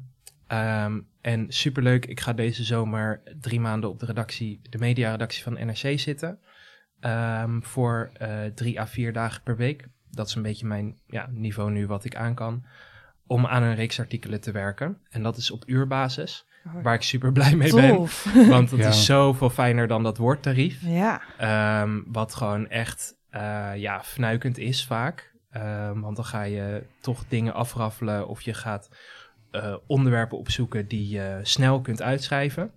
[0.48, 5.54] Ehm, en superleuk, ik ga deze zomer drie maanden op de redactie, de mediaredactie van
[5.54, 6.40] NRC zitten.
[7.00, 9.88] Ehm, voor eh, drie à vier dagen per week.
[10.12, 12.66] Dat is een beetje mijn ja, niveau nu wat ik aan kan.
[13.28, 14.98] Om aan een reeks artikelen te werken.
[15.10, 16.46] En dat is op uurbasis.
[16.84, 17.96] Waar ik super blij mee ben.
[18.50, 18.88] Want het Ja.
[18.88, 20.82] is zoveel fijner dan dat woordtarief.
[20.82, 25.34] Ja, Ehm, wat gewoon echt eh, ja, fnuikend is vaak.
[25.52, 28.90] Ehm, want dan ga je toch dingen afraffelen of je gaat
[29.52, 32.72] eh, onderwerpen opzoeken die je snel kunt uitschrijven.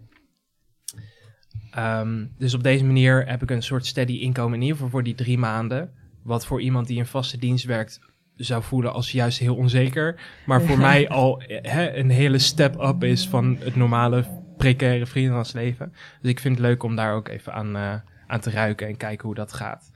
[1.70, 5.02] Ehm, dus op deze manier heb ik een soort steady inkomen in ieder geval voor
[5.02, 5.92] die drie maanden.
[6.22, 8.00] Wat voor iemand die in vaste dienst werkt
[8.44, 10.20] zou voelen als juist heel onzeker.
[10.46, 14.24] Maar voor mij al hè, een hele step up is van het normale
[14.56, 15.92] precaire freelance leven.
[16.20, 17.94] Dus ik vind het leuk om daar ook even aan, eh,
[18.26, 19.90] aan te ruiken en kijken hoe dat gaat.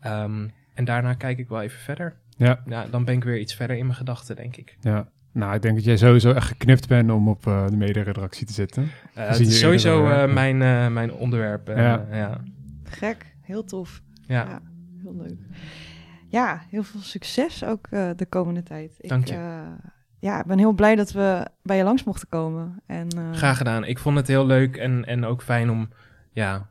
[0.00, 2.16] Ehm, en daarna kijk ik wel even verder.
[2.36, 2.62] Ja.
[2.66, 2.86] ja.
[2.90, 4.76] Dan ben ik weer iets verder in mijn gedachten, denk ik.
[4.80, 5.08] Ja.
[5.32, 8.52] Nou, ik denk dat jij sowieso echt geknipt bent om op uh, de mede-redactie te
[8.52, 8.82] zitten.
[8.82, 10.58] Uh, het is sowieso uh, mijn,
[10.92, 11.68] mijn onderwerp.
[11.68, 12.06] Ja.
[12.12, 12.40] ja.
[12.84, 14.02] Gek, heel tof.
[14.26, 14.44] Ja.
[14.44, 14.60] ja.
[15.02, 15.38] heel leuk.
[16.28, 18.96] Ja, heel veel succes ook de komende tijd.
[18.98, 19.34] Dank je.
[19.34, 22.82] Ik, ja, ik ben heel blij dat we bij je langs mochten komen.
[22.86, 23.84] En, Graag gedaan.
[23.84, 25.88] Ik vond het heel leuk en, en ook fijn om,
[26.32, 26.68] ja,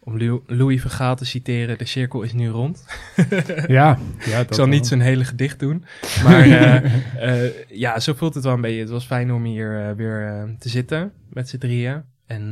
[0.00, 2.84] om Louis Vergaal te citeren, de cirkel is nu rond.
[3.66, 5.84] ja, ja ik zal niet zo'n hele gedicht doen.
[6.24, 6.84] Maar uh,
[7.44, 8.80] uh, ja, zo voelt het wel een beetje.
[8.80, 12.02] Het was fijn om hier uh, weer te zitten met z'n drieën.
[12.26, 12.48] En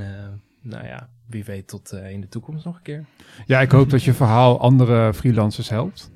[0.63, 3.05] nou ja, wie weet tot in de toekomst nog een keer.
[3.47, 6.11] Ja, ik hoop dat je verhaal andere freelancers helpt.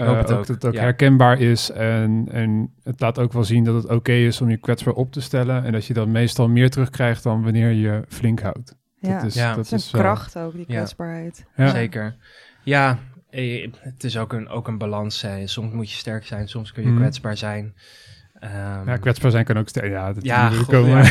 [0.00, 0.46] Ik hoop het ook.
[0.46, 0.80] Dat het ook ja.
[0.80, 4.50] herkenbaar is en, en het laat ook wel zien dat het oké okay is om
[4.50, 5.64] je kwetsbaar op te stellen.
[5.64, 8.78] En dat je dan meestal meer terugkrijgt dan wanneer je flink houdt.
[9.00, 9.54] Ja, dat is, ja.
[9.54, 11.46] dat is een kracht ook, die kwetsbaarheid.
[11.56, 11.68] Ja.
[11.68, 12.16] Zeker.
[12.62, 12.98] Ja,
[13.30, 15.22] eh, het is ook een, ook een balans.
[15.22, 15.46] Hè.
[15.46, 16.96] Soms moet je sterk zijn, soms kun je Mm.
[16.96, 17.74] kwetsbaar zijn.
[18.44, 19.90] Um, ja, kwetsbaar zijn kan ook sterk.
[19.90, 21.04] Ja, dat ja, God, komen.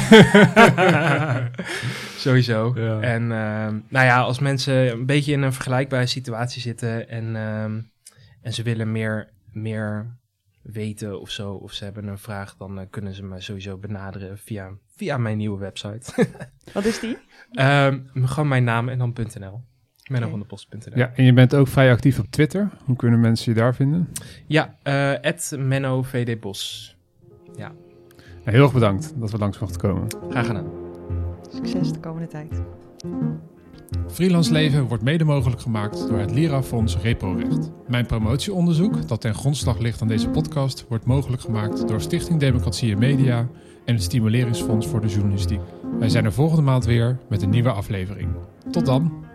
[0.75, 1.49] ja.
[2.17, 2.71] sowieso.
[2.75, 2.99] Ja.
[2.99, 7.88] En um, nou ja, als mensen een beetje in een vergelijkbare situatie zitten en, um,
[8.41, 10.17] en ze willen meer, meer
[10.61, 14.37] weten of zo, of ze hebben een vraag, dan uh, kunnen ze me sowieso benaderen
[14.37, 16.27] via, via mijn nieuwe website.
[16.73, 17.17] Wat is die?
[17.59, 19.61] um, gewoon mijn naam en dan .nl.
[20.09, 20.97] Menno van de Post.nl.
[20.97, 22.69] Ja, en je bent ook vrij actief op Twitter.
[22.85, 24.09] Hoe kunnen mensen je daar vinden?
[24.47, 26.95] Ja, uh, Menno VD Bos.
[27.55, 27.71] Ja.
[28.17, 30.07] Nou, heel erg bedankt dat we langs mochten komen.
[30.29, 30.71] Graag gedaan.
[31.49, 32.61] Succes de komende tijd.
[34.11, 37.71] Freelance Leven wordt mede mogelijk gemaakt door het Lira-fonds Reprorecht.
[37.87, 42.91] Mijn promotieonderzoek, dat ten grondslag ligt aan deze podcast, wordt mogelijk gemaakt door Stichting Democratie
[42.91, 43.47] en Media
[43.85, 45.61] en het Stimuleringsfonds voor de Journalistiek.
[45.99, 48.29] Wij zijn er volgende maand weer met een nieuwe aflevering.
[48.71, 49.27] Tot dan!